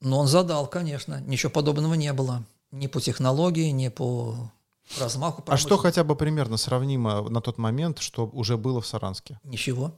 Ну, 0.00 0.16
он 0.16 0.26
задал, 0.26 0.66
конечно. 0.66 1.20
Ничего 1.20 1.50
подобного 1.50 1.94
не 1.94 2.12
было. 2.14 2.44
Ни 2.70 2.86
по 2.86 3.00
технологии, 3.00 3.70
ни 3.70 3.88
по 3.88 4.50
размаху. 4.98 5.44
А 5.46 5.58
что 5.58 5.76
хотя 5.76 6.02
бы 6.02 6.16
примерно 6.16 6.56
сравнимо 6.56 7.28
на 7.28 7.42
тот 7.42 7.58
момент, 7.58 7.98
что 7.98 8.26
уже 8.26 8.56
было 8.56 8.80
в 8.80 8.86
Саранске? 8.86 9.38
Ничего. 9.44 9.92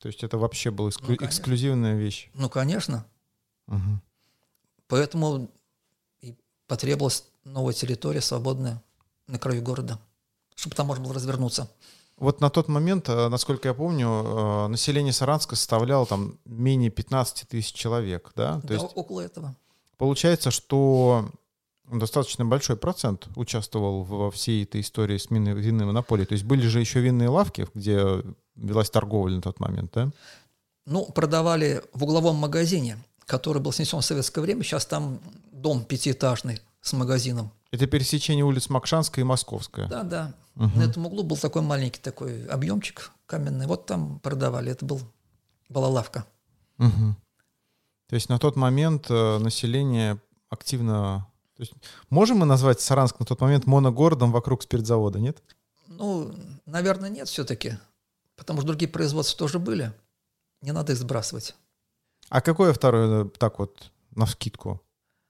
То 0.00 0.08
есть 0.08 0.22
это 0.22 0.36
вообще 0.36 0.70
была 0.70 0.90
эксклю- 0.90 1.16
ну, 1.18 1.26
эксклюзивная 1.26 1.96
вещь. 1.96 2.28
Ну, 2.34 2.50
конечно. 2.50 3.06
Угу. 3.68 4.00
Поэтому 4.88 5.48
и 6.20 6.36
потребовалась 6.66 7.24
новая 7.44 7.72
территория, 7.72 8.20
свободная, 8.20 8.82
на 9.28 9.38
краю 9.38 9.62
города, 9.62 9.98
чтобы 10.56 10.76
там 10.76 10.88
можно 10.88 11.04
было 11.04 11.14
развернуться. 11.14 11.70
Вот 12.24 12.40
на 12.40 12.48
тот 12.48 12.68
момент, 12.68 13.10
э, 13.10 13.28
насколько 13.28 13.68
я 13.68 13.74
помню, 13.74 14.08
э, 14.08 14.66
население 14.68 15.12
Саранска 15.12 15.56
составляло 15.56 16.06
там 16.06 16.38
менее 16.46 16.88
15 16.88 17.46
тысяч 17.46 17.74
человек, 17.74 18.32
да? 18.34 18.62
То 18.62 18.68
да, 18.68 18.74
есть 18.74 18.86
около 18.94 19.20
этого. 19.20 19.54
Получается, 19.98 20.50
что 20.50 21.28
достаточно 21.92 22.46
большой 22.46 22.76
процент 22.76 23.28
участвовал 23.36 24.04
во 24.04 24.30
всей 24.30 24.64
этой 24.64 24.80
истории 24.80 25.18
с 25.18 25.30
винной 25.30 25.84
монополией. 25.84 26.26
То 26.26 26.32
есть 26.32 26.44
были 26.44 26.66
же 26.66 26.80
еще 26.80 27.00
винные 27.00 27.28
лавки, 27.28 27.66
где 27.74 28.22
велась 28.56 28.88
торговля 28.88 29.36
на 29.36 29.42
тот 29.42 29.60
момент, 29.60 29.92
да? 29.92 30.10
Ну, 30.86 31.04
продавали 31.04 31.82
в 31.92 32.04
угловом 32.04 32.36
магазине, 32.36 32.96
который 33.26 33.60
был 33.60 33.72
снесен 33.72 34.00
в 34.00 34.04
советское 34.04 34.40
время. 34.40 34.62
Сейчас 34.62 34.86
там 34.86 35.20
дом 35.52 35.84
пятиэтажный 35.84 36.58
с 36.80 36.94
магазином. 36.94 37.50
Это 37.74 37.88
пересечение 37.88 38.44
улиц 38.44 38.68
Макшанская 38.68 39.24
и 39.24 39.26
Московская. 39.26 39.88
Да, 39.88 40.04
да. 40.04 40.32
Угу. 40.54 40.78
На 40.78 40.84
этом 40.84 41.06
углу 41.06 41.24
был 41.24 41.36
такой 41.36 41.60
маленький 41.60 42.00
такой 42.00 42.46
объемчик 42.46 43.10
каменный. 43.26 43.66
Вот 43.66 43.86
там 43.86 44.20
продавали. 44.20 44.70
Это 44.70 44.84
был, 44.84 45.00
была 45.68 45.88
лавка. 45.88 46.24
Угу. 46.78 47.16
То 48.06 48.14
есть 48.14 48.28
на 48.28 48.38
тот 48.38 48.54
момент 48.54 49.10
э, 49.10 49.38
население 49.38 50.20
активно... 50.50 51.26
То 51.56 51.62
есть 51.62 51.72
можем 52.10 52.38
мы 52.38 52.46
назвать 52.46 52.80
Саранск 52.80 53.18
на 53.18 53.26
тот 53.26 53.40
момент 53.40 53.66
моногородом 53.66 54.30
вокруг 54.30 54.62
спиртзавода, 54.62 55.18
нет? 55.18 55.42
Ну, 55.88 56.32
наверное, 56.66 57.10
нет 57.10 57.26
все-таки. 57.26 57.78
Потому 58.36 58.60
что 58.60 58.68
другие 58.68 58.88
производства 58.88 59.36
тоже 59.36 59.58
были. 59.58 59.92
Не 60.62 60.70
надо 60.70 60.92
их 60.92 60.98
сбрасывать. 60.98 61.56
А 62.28 62.40
какое 62.40 62.72
второе, 62.72 63.24
так 63.24 63.58
вот, 63.58 63.90
на 64.12 64.26
скидку 64.26 64.80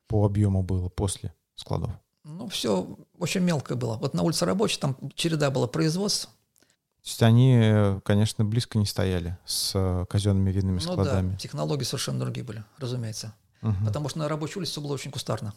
по 0.08 0.26
объему 0.26 0.62
было 0.62 0.90
после 0.90 1.32
складов? 1.54 1.90
Ну, 2.24 2.48
все 2.48 2.88
очень 3.18 3.42
мелкое 3.42 3.76
было. 3.76 3.96
Вот 3.96 4.14
на 4.14 4.22
улице 4.22 4.46
Рабочей 4.46 4.80
там 4.80 4.96
череда 5.14 5.50
была 5.50 5.66
производств. 5.66 6.26
То 6.26 7.08
есть 7.08 7.22
они, 7.22 8.00
конечно, 8.02 8.46
близко 8.46 8.78
не 8.78 8.86
стояли 8.86 9.36
с 9.44 9.72
э, 9.74 10.06
казенными 10.08 10.50
винными 10.50 10.78
складами. 10.78 11.26
Ну 11.26 11.32
да, 11.32 11.36
технологии 11.36 11.84
совершенно 11.84 12.18
другие 12.18 12.44
были, 12.44 12.64
разумеется. 12.78 13.34
Угу. 13.60 13.84
Потому 13.84 14.08
что 14.08 14.20
на 14.20 14.28
рабочей 14.28 14.58
улице 14.58 14.72
все 14.72 14.80
было 14.80 14.94
очень 14.94 15.10
кустарно. 15.10 15.52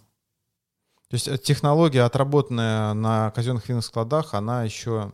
То 1.10 1.14
есть 1.14 1.30
э, 1.30 1.38
технология, 1.38 2.02
отработанная 2.02 2.94
на 2.94 3.32
казенных 3.32 3.70
винных 3.70 3.86
складах, 3.86 4.34
она 4.34 4.64
еще 4.64 5.14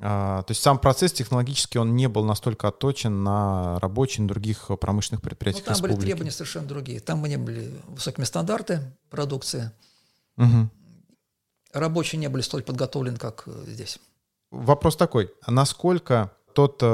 а, 0.00 0.42
то 0.42 0.52
есть 0.52 0.62
сам 0.62 0.78
процесс 0.78 1.12
технологически 1.12 1.76
он 1.76 1.96
не 1.96 2.08
был 2.08 2.24
настолько 2.24 2.68
отточен 2.68 3.24
на 3.24 3.80
рабочие, 3.80 4.22
на 4.22 4.28
других 4.28 4.70
промышленных 4.80 5.22
предприятиях 5.22 5.66
ну, 5.66 5.72
там 5.72 5.74
республики. 5.74 5.96
были 5.96 6.06
требования 6.06 6.30
совершенно 6.30 6.68
другие. 6.68 7.00
Там 7.00 7.24
не 7.24 7.36
были 7.36 7.74
высокими 7.88 8.24
стандарты 8.24 8.80
продукции. 9.10 9.72
Угу. 10.38 10.70
Рабочие 11.72 12.18
не 12.18 12.28
были 12.28 12.42
столь 12.42 12.62
подготовлены, 12.62 13.18
как 13.18 13.44
э, 13.46 13.64
здесь. 13.66 13.98
Вопрос 14.50 14.96
такой. 14.96 15.30
Насколько 15.46 16.32
тот 16.54 16.78
э, 16.80 16.86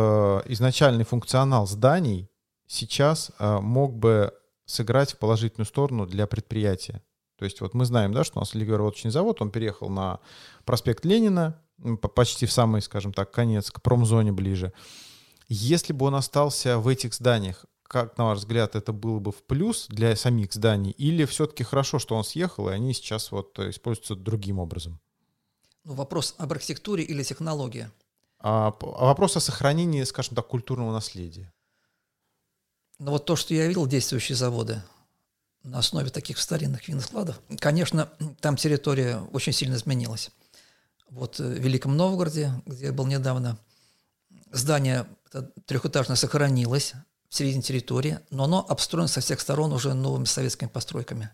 изначальный 0.47 1.05
функционал 1.05 1.67
зданий 1.67 2.29
сейчас 2.67 3.31
э, 3.39 3.61
мог 3.61 3.95
бы 3.95 4.33
сыграть 4.67 5.13
в 5.13 5.19
положительную 5.19 5.67
сторону 5.67 6.07
для 6.07 6.27
предприятия? 6.27 7.03
То 7.39 7.45
есть 7.45 7.61
вот 7.61 7.75
мы 7.75 7.85
знаем, 7.85 8.13
да, 8.13 8.25
что 8.25 8.39
у 8.39 8.41
нас 8.41 8.55
легкопереводочный 8.55 9.11
завод, 9.11 9.41
он 9.43 9.51
переехал 9.51 9.89
на 9.89 10.21
проспект 10.65 11.05
Ленина, 11.05 11.61
почти 12.15 12.47
в 12.47 12.53
самый, 12.53 12.81
скажем 12.81 13.13
так, 13.13 13.31
конец, 13.31 13.71
к 13.71 13.83
промзоне 13.83 14.33
ближе. 14.33 14.73
Если 15.49 15.93
бы 15.93 16.07
он 16.07 16.15
остался 16.15 16.79
в 16.79 16.89
этих 16.89 17.13
зданиях, 17.15 17.67
как, 17.95 18.19
на 18.19 18.25
ваш 18.25 18.39
взгляд, 18.39 18.75
это 18.75 18.93
было 18.93 19.21
бы 19.21 19.31
в 19.31 19.45
плюс 19.45 19.87
для 19.89 20.17
самих 20.17 20.53
зданий? 20.53 20.91
Или 20.91 21.25
все-таки 21.27 21.63
хорошо, 21.63 22.01
что 22.01 22.17
он 22.17 22.25
съехал, 22.25 22.69
и 22.69 22.73
они 22.73 22.93
сейчас 22.93 23.31
вот 23.31 23.57
используются 23.61 24.17
другим 24.17 24.59
образом? 24.59 24.99
Ну, 25.85 25.95
вопрос 25.95 26.35
об 26.39 26.51
архитектуре 26.51 27.05
или 27.05 27.23
технологии? 27.23 27.89
А, 28.41 28.75
а 28.81 29.05
вопрос 29.07 29.37
о 29.37 29.41
сохранении, 29.41 30.03
скажем 30.03 30.35
так, 30.35 30.49
культурного 30.49 30.91
наследия. 30.93 31.53
Ну, 32.99 33.13
вот 33.13 33.27
то, 33.27 33.37
что 33.37 33.55
я 33.55 33.69
видел, 33.69 33.87
действующие 33.87 34.35
заводы 34.35 34.83
на 35.63 35.79
основе 35.79 36.11
таких 36.11 36.39
старинных 36.39 36.89
винных 36.89 37.05
складов, 37.05 37.41
конечно, 37.61 38.11
там 38.41 38.57
территория 38.57 39.21
очень 39.33 39.53
сильно 39.53 39.77
изменилась. 39.77 40.33
Вот 41.11 41.39
в 41.39 41.49
Великом 41.49 41.97
Новгороде, 41.97 42.51
где 42.67 42.87
я 42.87 42.93
был 42.93 43.07
недавно, 43.07 43.57
здание 44.51 45.07
трехэтажное 45.67 46.17
сохранилось, 46.17 46.95
в 47.35 47.37
середине 47.37 47.63
территории, 47.63 48.21
но 48.31 48.45
оно 48.45 48.65
обстроено 48.69 49.09
со 49.09 49.21
всех 49.21 49.41
сторон 49.41 49.73
уже 49.73 49.93
новыми 49.93 50.25
советскими 50.25 50.69
постройками. 50.69 51.31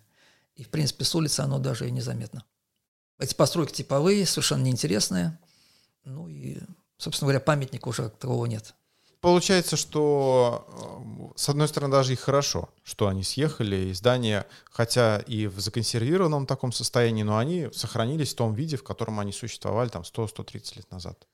И, 0.56 0.64
в 0.64 0.70
принципе, 0.70 1.04
с 1.04 1.14
улицы 1.14 1.40
оно 1.40 1.58
даже 1.58 1.86
и 1.86 1.90
незаметно. 1.90 2.42
Эти 3.18 3.34
постройки 3.34 3.72
типовые, 3.72 4.24
совершенно 4.24 4.62
неинтересные. 4.62 5.38
Ну 6.04 6.26
и, 6.26 6.56
собственно 6.96 7.26
говоря, 7.26 7.40
памятника 7.40 7.88
уже 7.88 8.08
такого 8.08 8.46
нет. 8.46 8.74
Получается, 9.20 9.76
что, 9.76 11.32
э, 11.36 11.38
с 11.38 11.50
одной 11.50 11.68
стороны, 11.68 11.92
даже 11.92 12.14
и 12.14 12.16
хорошо, 12.16 12.70
что 12.82 13.06
они 13.08 13.22
съехали, 13.22 13.90
и 13.90 13.92
здания, 13.92 14.46
хотя 14.70 15.18
и 15.18 15.48
в 15.48 15.60
законсервированном 15.60 16.46
таком 16.46 16.72
состоянии, 16.72 17.24
но 17.24 17.36
они 17.36 17.68
сохранились 17.74 18.32
в 18.32 18.36
том 18.36 18.54
виде, 18.54 18.78
в 18.78 18.84
котором 18.84 19.20
они 19.20 19.32
существовали 19.32 19.90
там 19.90 20.00
100-130 20.00 20.76
лет 20.76 20.90
назад. 20.90 21.26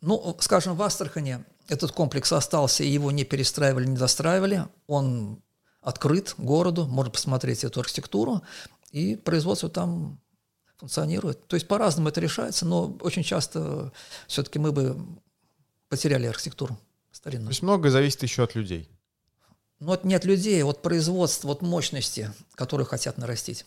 Ну, 0.00 0.36
скажем, 0.40 0.76
в 0.76 0.82
Астрахане 0.82 1.44
этот 1.68 1.92
комплекс 1.92 2.32
остался, 2.32 2.84
и 2.84 2.88
его 2.88 3.10
не 3.10 3.24
перестраивали, 3.24 3.86
не 3.86 3.96
достраивали. 3.96 4.66
Он 4.86 5.42
открыт 5.82 6.34
городу, 6.38 6.86
можно 6.86 7.10
посмотреть 7.10 7.64
эту 7.64 7.80
архитектуру, 7.80 8.42
и 8.90 9.16
производство 9.16 9.68
там 9.68 10.18
функционирует. 10.76 11.46
То 11.46 11.54
есть 11.56 11.68
по-разному 11.68 12.08
это 12.08 12.20
решается, 12.20 12.66
но 12.66 12.96
очень 13.00 13.22
часто 13.22 13.92
все-таки 14.26 14.58
мы 14.58 14.72
бы 14.72 14.96
потеряли 15.88 16.26
архитектуру 16.26 16.78
старинную. 17.12 17.48
То 17.48 17.52
есть 17.52 17.62
многое 17.62 17.90
зависит 17.90 18.22
еще 18.22 18.44
от 18.44 18.54
людей. 18.54 18.88
Ну, 19.78 19.88
вот 19.88 20.04
не 20.04 20.14
от 20.14 20.24
людей, 20.24 20.62
от 20.62 20.82
производства, 20.82 21.50
от 21.50 21.62
мощности, 21.62 22.32
которые 22.54 22.86
хотят 22.86 23.18
нарастить. 23.18 23.64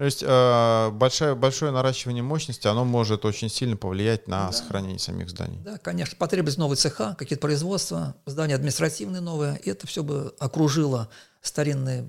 То 0.00 0.06
есть 0.06 0.22
э, 0.26 0.90
большое, 0.92 1.34
большое 1.34 1.72
наращивание 1.72 2.22
мощности, 2.22 2.66
оно 2.66 2.86
может 2.86 3.26
очень 3.26 3.50
сильно 3.50 3.76
повлиять 3.76 4.28
на 4.28 4.46
да. 4.46 4.52
сохранение 4.52 4.98
самих 4.98 5.28
зданий. 5.28 5.58
Да, 5.58 5.76
конечно. 5.76 6.16
Потребность 6.16 6.56
новые 6.56 6.78
цеха, 6.78 7.14
какие-то 7.18 7.42
производства, 7.42 8.14
здания 8.24 8.54
административные 8.54 9.20
новые. 9.20 9.58
И 9.58 9.68
это 9.68 9.86
все 9.86 10.02
бы 10.02 10.34
окружило 10.38 11.10
старинные 11.42 12.08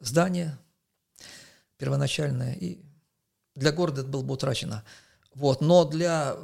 здания 0.00 0.58
первоначальные. 1.78 2.58
И 2.58 2.84
для 3.54 3.72
города 3.72 4.02
это 4.02 4.10
было 4.10 4.20
бы 4.20 4.34
утрачено. 4.34 4.84
Вот. 5.34 5.62
Но 5.62 5.86
для 5.86 6.36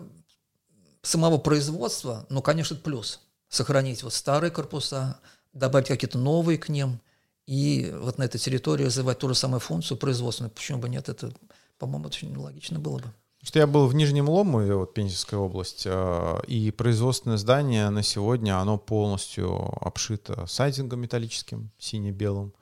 самого 1.03 1.37
производства, 1.37 2.25
ну, 2.31 2.41
конечно, 2.41 2.73
это 2.73 2.83
плюс. 2.83 3.21
Сохранить 3.51 4.03
вот 4.03 4.15
старые 4.15 4.51
корпуса, 4.51 5.21
добавить 5.53 5.89
какие-то 5.89 6.17
новые 6.17 6.57
к 6.57 6.71
ним– 6.71 7.03
и 7.49 7.91
вот 7.99 8.19
на 8.19 8.25
этой 8.25 8.39
территории 8.39 8.85
развивать 8.85 9.21
ту 9.21 9.29
же 9.29 9.35
самую 9.35 9.61
функцию 9.61 9.97
производственную. 9.97 10.51
Почему 10.51 10.81
бы 10.81 10.91
нет? 10.91 11.09
Это, 11.09 11.33
по-моему, 11.79 12.09
очень 12.09 12.37
логично 12.37 12.79
было 12.79 12.99
бы. 12.99 13.05
Что 13.43 13.59
я 13.59 13.67
был 13.67 13.87
в 13.87 13.95
Нижнем 13.95 14.29
Ломове, 14.29 14.75
вот 14.75 14.93
Пензенская 14.93 15.41
область, 15.41 15.85
э, 15.87 16.41
и 16.47 16.71
производственное 16.71 17.39
здание 17.39 17.89
на 17.89 18.03
сегодня, 18.03 18.61
оно 18.61 18.77
полностью 18.77 19.51
обшито 19.81 20.45
сайдингом 20.47 21.01
металлическим, 21.01 21.71
сине-белым. 21.79 22.53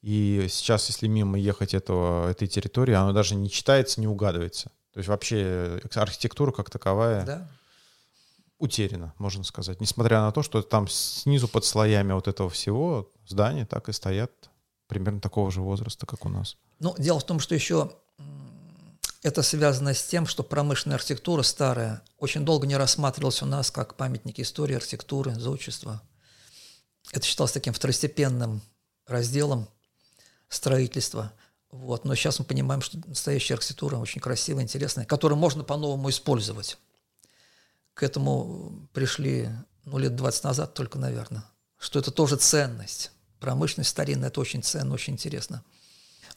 И 0.00 0.46
сейчас, 0.50 0.88
если 0.88 1.06
мимо 1.06 1.38
ехать 1.38 1.72
этого, 1.72 2.28
этой 2.28 2.48
территории, 2.48 2.94
оно 2.94 3.12
даже 3.12 3.36
не 3.36 3.48
читается, 3.48 4.00
не 4.00 4.08
угадывается. 4.08 4.72
То 4.92 4.98
есть 4.98 5.08
вообще 5.08 5.80
архитектура 5.94 6.50
как 6.50 6.68
таковая 6.68 7.24
да. 7.24 7.48
Утеряна, 8.62 9.12
можно 9.18 9.42
сказать. 9.42 9.80
Несмотря 9.80 10.20
на 10.20 10.30
то, 10.30 10.42
что 10.42 10.62
там 10.62 10.86
снизу 10.88 11.48
под 11.48 11.64
слоями 11.64 12.12
вот 12.12 12.28
этого 12.28 12.48
всего 12.48 13.10
здания 13.26 13.66
так 13.66 13.88
и 13.88 13.92
стоят 13.92 14.30
примерно 14.86 15.20
такого 15.20 15.50
же 15.50 15.60
возраста, 15.60 16.06
как 16.06 16.24
у 16.24 16.28
нас. 16.28 16.56
Ну, 16.78 16.94
дело 16.96 17.18
в 17.18 17.26
том, 17.26 17.40
что 17.40 17.54
еще 17.54 17.92
это 19.22 19.42
связано 19.42 19.94
с 19.94 20.04
тем, 20.04 20.26
что 20.26 20.42
промышленная 20.42 20.96
архитектура 20.96 21.42
старая 21.42 22.02
очень 22.18 22.44
долго 22.44 22.66
не 22.66 22.76
рассматривалась 22.76 23.42
у 23.42 23.46
нас 23.46 23.70
как 23.70 23.96
памятник 23.96 24.38
истории 24.38 24.76
архитектуры, 24.76 25.34
зодчества. 25.34 26.00
Это 27.12 27.26
считалось 27.26 27.52
таким 27.52 27.72
второстепенным 27.72 28.62
разделом 29.06 29.68
строительства. 30.48 31.32
Вот. 31.70 32.04
Но 32.04 32.14
сейчас 32.14 32.38
мы 32.38 32.44
понимаем, 32.44 32.80
что 32.80 32.98
настоящая 33.06 33.54
архитектура 33.54 33.96
очень 33.96 34.20
красивая, 34.20 34.62
интересная, 34.62 35.04
которую 35.04 35.38
можно 35.38 35.64
по-новому 35.64 36.10
использовать. 36.10 36.78
К 37.94 38.02
этому 38.02 38.88
пришли 38.92 39.50
ну, 39.84 39.98
лет 39.98 40.16
20 40.16 40.44
назад 40.44 40.74
только, 40.74 40.98
наверное, 40.98 41.44
что 41.78 41.98
это 41.98 42.10
тоже 42.10 42.36
ценность 42.36 43.12
промышленность 43.42 43.90
старинная, 43.90 44.28
это 44.28 44.40
очень 44.40 44.62
ценно, 44.62 44.94
очень 44.94 45.14
интересно. 45.14 45.62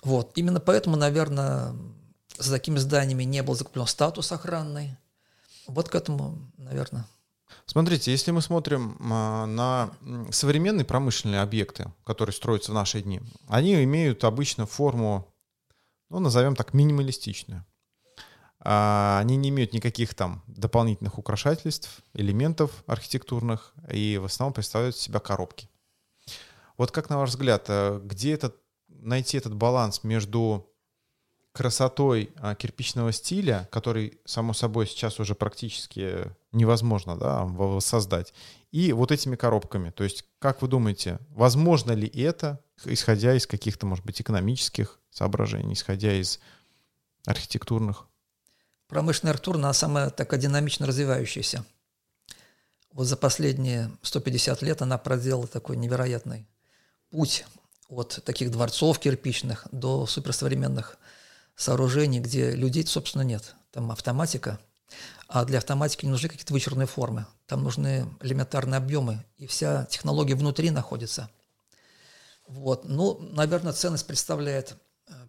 Вот. 0.04 0.32
Именно 0.36 0.60
поэтому, 0.60 0.98
наверное, 0.98 1.76
за 2.38 2.52
такими 2.52 2.80
зданиями 2.80 3.24
не 3.24 3.44
был 3.44 3.56
закреплен 3.56 3.86
статус 3.86 4.32
охранный. 4.32 4.98
Вот 5.68 5.88
к 5.88 5.96
этому, 5.96 6.52
наверное. 6.58 7.06
Смотрите, 7.68 8.12
если 8.12 8.32
мы 8.32 8.42
смотрим 8.42 8.98
а, 9.00 9.46
на 9.46 9.92
современные 10.32 10.84
промышленные 10.84 11.42
объекты, 11.42 11.92
которые 12.04 12.34
строятся 12.34 12.72
в 12.72 12.76
наши 12.76 13.02
дни, 13.02 13.22
они 13.48 13.84
имеют 13.84 14.24
обычно 14.24 14.66
форму, 14.66 15.32
ну, 16.10 16.20
назовем 16.20 16.56
так, 16.56 16.74
минималистичную. 16.74 17.66
А, 18.68 19.20
они 19.20 19.38
не 19.38 19.50
имеют 19.50 19.74
никаких 19.74 20.16
там 20.16 20.44
дополнительных 20.48 21.20
украшательств, 21.20 22.02
элементов 22.14 22.84
архитектурных, 22.88 23.76
и 23.92 24.18
в 24.18 24.26
основном 24.26 24.54
представляют 24.54 24.98
себя 24.98 25.20
коробки. 25.20 25.70
Вот 26.76 26.92
как 26.92 27.12
на 27.12 27.20
ваш 27.20 27.30
взгляд, 27.30 27.66
э, 27.68 28.02
где 28.04 28.34
этот, 28.34 28.56
найти 28.88 29.38
этот 29.38 29.54
баланс 29.54 30.04
между 30.04 30.68
красотой 31.52 32.32
а, 32.38 32.56
кирпичного 32.56 33.12
стиля, 33.14 33.70
который, 33.72 34.20
само 34.26 34.54
собой, 34.54 34.88
сейчас 34.88 35.20
уже 35.20 35.36
практически 35.36 36.36
невозможно 36.52 37.16
да, 37.18 37.44
воссоздать, 37.46 38.34
и 38.72 38.92
вот 38.94 39.12
этими 39.12 39.36
коробками. 39.36 39.92
То 39.92 40.04
есть, 40.04 40.26
как 40.40 40.64
вы 40.64 40.68
думаете, 40.68 41.20
возможно 41.30 41.92
ли 41.92 42.08
это, 42.08 42.60
исходя 42.84 43.36
из 43.36 43.46
каких-то, 43.46 43.86
может 43.86 44.04
быть, 44.04 44.20
экономических 44.20 45.00
соображений, 45.12 45.74
исходя 45.76 46.14
из 46.14 46.40
архитектурных? 47.26 48.08
Промышленная 48.96 49.34
архитектура, 49.34 49.58
она 49.58 49.74
самая 49.74 50.10
такая 50.10 50.40
динамично 50.40 50.88
развивающаяся. 50.88 51.66
Вот 52.94 53.04
за 53.04 53.18
последние 53.18 53.92
150 54.04 54.62
лет 54.62 54.82
она 54.82 54.98
проделала 54.98 55.48
такой 55.48 55.76
невероятный 55.76 56.48
путь 57.10 57.46
от 57.90 58.24
таких 58.24 58.52
дворцов 58.52 58.98
кирпичных 59.00 59.68
до 59.74 60.06
суперсовременных 60.06 60.96
сооружений, 61.58 62.22
где 62.22 62.52
людей, 62.52 62.88
собственно, 62.88 63.24
нет. 63.24 63.56
Там 63.74 63.92
автоматика, 63.92 64.60
а 65.28 65.44
для 65.44 65.58
автоматики 65.58 66.06
не 66.06 66.12
нужны 66.12 66.30
какие-то 66.30 66.54
вычурные 66.54 66.88
формы. 66.88 67.26
Там 67.48 67.64
нужны 67.64 68.08
элементарные 68.22 68.78
объемы, 68.78 69.26
и 69.36 69.46
вся 69.46 69.84
технология 69.88 70.36
внутри 70.36 70.70
находится. 70.70 71.30
Вот. 72.48 72.86
Ну, 72.86 73.20
наверное, 73.20 73.74
ценность 73.74 74.08
представляет 74.08 74.78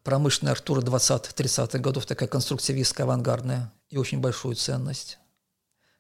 промышленная 0.04 0.52
Артура 0.52 0.80
20-30-х 0.80 1.78
годов, 1.78 2.06
такая 2.06 2.28
конструктивистская, 2.28 3.04
авангардная, 3.04 3.72
и 3.88 3.96
очень 3.96 4.20
большую 4.20 4.54
ценность. 4.54 5.18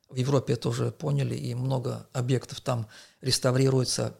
В 0.08 0.14
Европе 0.14 0.52
это 0.54 0.68
уже 0.68 0.92
поняли, 0.92 1.34
и 1.34 1.54
много 1.54 2.06
объектов 2.12 2.60
там 2.60 2.86
реставрируется, 3.20 4.16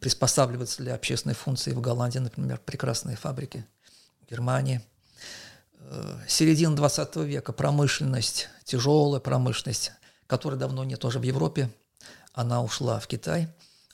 приспосабливаться 0.00 0.82
для 0.82 0.94
общественной 0.94 1.34
функции. 1.34 1.72
В 1.72 1.80
Голландии, 1.80 2.18
например, 2.18 2.60
прекрасные 2.64 3.16
фабрики, 3.16 3.64
в 4.20 4.30
Германии. 4.30 4.80
Э, 5.78 6.18
середина 6.26 6.74
20 6.74 7.16
века, 7.16 7.52
промышленность, 7.52 8.48
тяжелая 8.64 9.20
промышленность, 9.20 9.92
которой 10.26 10.56
давно 10.56 10.84
нет 10.84 10.98
тоже 11.00 11.20
в 11.20 11.22
Европе, 11.22 11.70
она 12.32 12.62
ушла 12.62 12.98
в 12.98 13.06
Китай, 13.06 13.48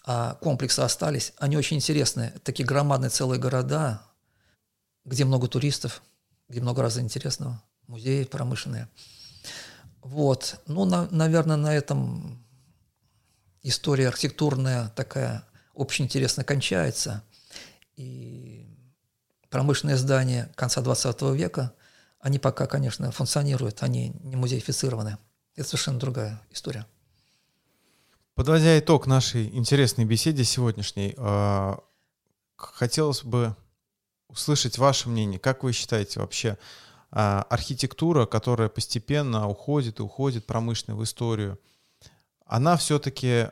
а 0.05 0.35
комплексы 0.41 0.81
остались. 0.81 1.33
Они 1.39 1.57
очень 1.57 1.77
интересные. 1.77 2.33
Такие 2.45 2.65
громадные 2.65 3.11
целые 3.11 3.41
города, 3.41 4.03
где 5.07 5.25
много 5.25 5.49
туристов, 5.49 6.03
где 6.49 6.61
много 6.61 6.83
разного 6.83 7.07
интересного, 7.07 7.63
музеи 7.87 8.25
промышленные. 8.25 8.89
Вот. 10.03 10.61
Ну, 10.67 10.85
на, 10.85 11.09
наверное, 11.11 11.57
на 11.57 11.75
этом 11.75 12.45
история 13.63 14.09
архитектурная 14.09 14.89
такая 14.91 15.45
очень 15.75 16.05
интересно 16.05 16.45
кончается. 16.45 17.23
И 17.97 18.67
промышленные 19.49 19.97
здания 19.97 20.53
конца 20.55 20.83
20 20.83 21.23
века, 21.35 21.73
они 22.19 22.39
пока, 22.39 22.67
конечно, 22.67 23.11
функционируют, 23.13 23.83
они 23.83 24.13
не 24.23 24.37
музеифицированы. 24.37 25.19
Это 25.55 25.69
совершенно 25.69 25.99
другая 25.99 26.43
история. 26.51 26.87
Подводя 28.35 28.79
итог 28.79 29.07
нашей 29.07 29.47
интересной 29.57 30.05
беседе 30.05 30.45
сегодняшней, 30.45 31.15
а, 31.17 31.79
хотелось 32.57 33.23
бы 33.23 33.57
услышать 34.37 34.79
ваше 34.79 35.09
мнение. 35.09 35.39
Как 35.39 35.65
вы 35.65 35.73
считаете 35.73 36.21
вообще, 36.21 36.59
а, 37.11 37.47
архитектура, 37.49 38.27
которая 38.27 38.69
постепенно 38.69 39.49
уходит 39.49 39.99
и 39.99 40.03
уходит 40.03 40.45
промышленной 40.45 40.99
в 40.99 41.03
историю, 41.03 41.59
она 42.45 42.77
все-таки 42.77 43.49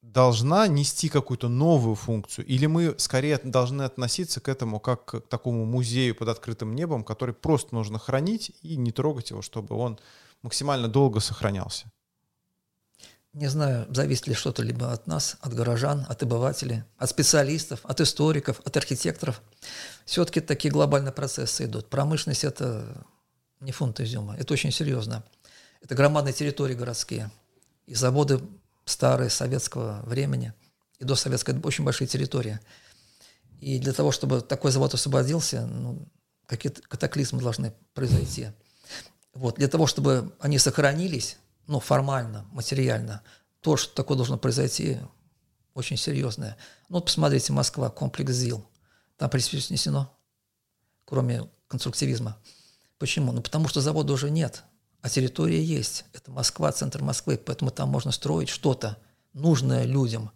должна 0.00 0.68
нести 0.68 1.08
какую-то 1.08 1.48
новую 1.48 1.96
функцию? 1.96 2.46
Или 2.46 2.66
мы 2.66 2.94
скорее 2.98 3.40
должны 3.42 3.82
относиться 3.82 4.40
к 4.40 4.48
этому 4.48 4.78
как 4.78 5.04
к 5.04 5.20
такому 5.20 5.64
музею 5.64 6.14
под 6.14 6.28
открытым 6.28 6.74
небом, 6.74 7.02
который 7.02 7.34
просто 7.34 7.74
нужно 7.74 7.98
хранить 7.98 8.52
и 8.62 8.76
не 8.76 8.92
трогать 8.92 9.30
его, 9.30 9.42
чтобы 9.42 9.74
он 9.74 9.98
максимально 10.42 10.86
долго 10.86 11.18
сохранялся? 11.18 11.90
Не 13.38 13.46
знаю, 13.46 13.86
зависит 13.94 14.26
ли 14.26 14.34
что-то 14.34 14.64
либо 14.64 14.92
от 14.92 15.06
нас, 15.06 15.36
от 15.40 15.54
горожан, 15.54 16.04
от 16.08 16.24
обывателей, 16.24 16.82
от 16.96 17.08
специалистов, 17.08 17.78
от 17.84 18.00
историков, 18.00 18.60
от 18.64 18.76
архитекторов. 18.76 19.40
Все-таки 20.04 20.40
такие 20.40 20.72
глобальные 20.72 21.12
процессы 21.12 21.66
идут. 21.66 21.88
Промышленность– 21.88 22.42
это 22.42 23.06
не 23.60 23.70
фунт 23.70 24.00
изюма, 24.00 24.36
это 24.36 24.52
очень 24.52 24.72
серьезно. 24.72 25.22
Это 25.80 25.94
громадные 25.94 26.32
территории 26.32 26.74
городские. 26.74 27.30
И 27.86 27.94
заводы 27.94 28.40
старые, 28.84 29.30
советского 29.30 30.02
времени, 30.04 30.52
и 30.98 31.04
до 31.04 31.14
советской– 31.14 31.56
очень 31.62 31.84
большие 31.84 32.08
территории. 32.08 32.58
И 33.60 33.78
для 33.78 33.92
того, 33.92 34.10
чтобы 34.10 34.40
такой 34.40 34.72
завод 34.72 34.94
освободился, 34.94 35.64
ну, 35.64 36.08
какие-то 36.46 36.82
катаклизмы 36.82 37.40
должны 37.40 37.72
произойти. 37.94 38.48
Вот. 39.32 39.58
Для 39.58 39.68
того, 39.68 39.86
чтобы 39.86 40.32
они 40.40 40.58
сохранились, 40.58 41.38
ну, 41.68 41.80
формально, 41.80 42.46
материально, 42.50 43.22
то, 43.60 43.76
что 43.76 43.94
такое 43.94 44.16
должно 44.16 44.38
произойти, 44.38 44.98
очень 45.74 45.98
серьезное. 45.98 46.56
Ну, 46.88 47.00
посмотрите, 47.00 47.52
Москва, 47.52 47.90
комплекс 47.90 48.32
ЗИЛ. 48.32 48.66
Там 49.18 49.30
принципе 49.30 49.60
снесено, 49.60 50.16
кроме 51.04 51.48
конструктивизма. 51.68 52.38
Почему? 52.98 53.32
Ну, 53.32 53.42
потому 53.42 53.68
что 53.68 53.80
завода 53.80 54.14
уже 54.14 54.30
нет, 54.30 54.64
а 55.02 55.10
территория 55.10 55.62
есть. 55.62 56.06
Это 56.14 56.30
Москва, 56.30 56.72
центр 56.72 57.02
Москвы, 57.02 57.36
поэтому 57.36 57.70
там 57.70 57.90
можно 57.90 58.12
строить 58.12 58.48
что-то 58.48 58.96
нужное 59.34 59.84
людям. 59.84 60.30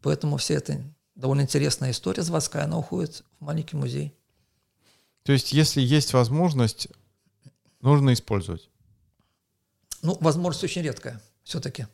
Поэтому 0.00 0.38
вся 0.38 0.54
эта 0.54 0.82
довольно 1.14 1.42
интересная 1.42 1.90
история 1.90 2.22
заводская, 2.22 2.64
она 2.64 2.78
уходит 2.78 3.22
в 3.38 3.44
маленький 3.44 3.76
музей. 3.76 4.16
То 5.24 5.32
есть, 5.32 5.52
если 5.52 5.82
есть 5.82 6.14
возможность, 6.14 6.88
нужно 7.82 8.14
использовать? 8.14 8.69
Ну, 10.02 10.16
возможность 10.20 10.64
очень 10.64 10.82
редкая 10.82 11.20
все-таки. 11.44 11.86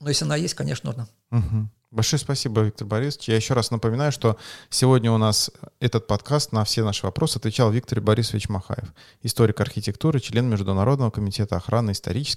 Но 0.00 0.08
если 0.08 0.24
она 0.24 0.36
есть, 0.36 0.54
конечно, 0.54 0.90
нужно. 0.90 1.08
Угу. 1.30 1.68
Большое 1.90 2.20
спасибо, 2.20 2.60
Виктор 2.60 2.86
Борисович. 2.86 3.28
Я 3.28 3.36
еще 3.36 3.54
раз 3.54 3.70
напоминаю, 3.70 4.12
что 4.12 4.36
сегодня 4.68 5.10
у 5.10 5.16
нас 5.16 5.50
этот 5.80 6.06
подкаст 6.06 6.52
на 6.52 6.62
все 6.64 6.84
наши 6.84 7.06
вопросы 7.06 7.38
отвечал 7.38 7.70
Виктор 7.70 8.02
Борисович 8.02 8.50
Махаев, 8.50 8.92
историк 9.22 9.58
архитектуры, 9.60 10.20
член 10.20 10.50
Международного 10.50 11.10
комитета 11.10 11.56
охраны 11.56 11.92
исторических 11.92 12.34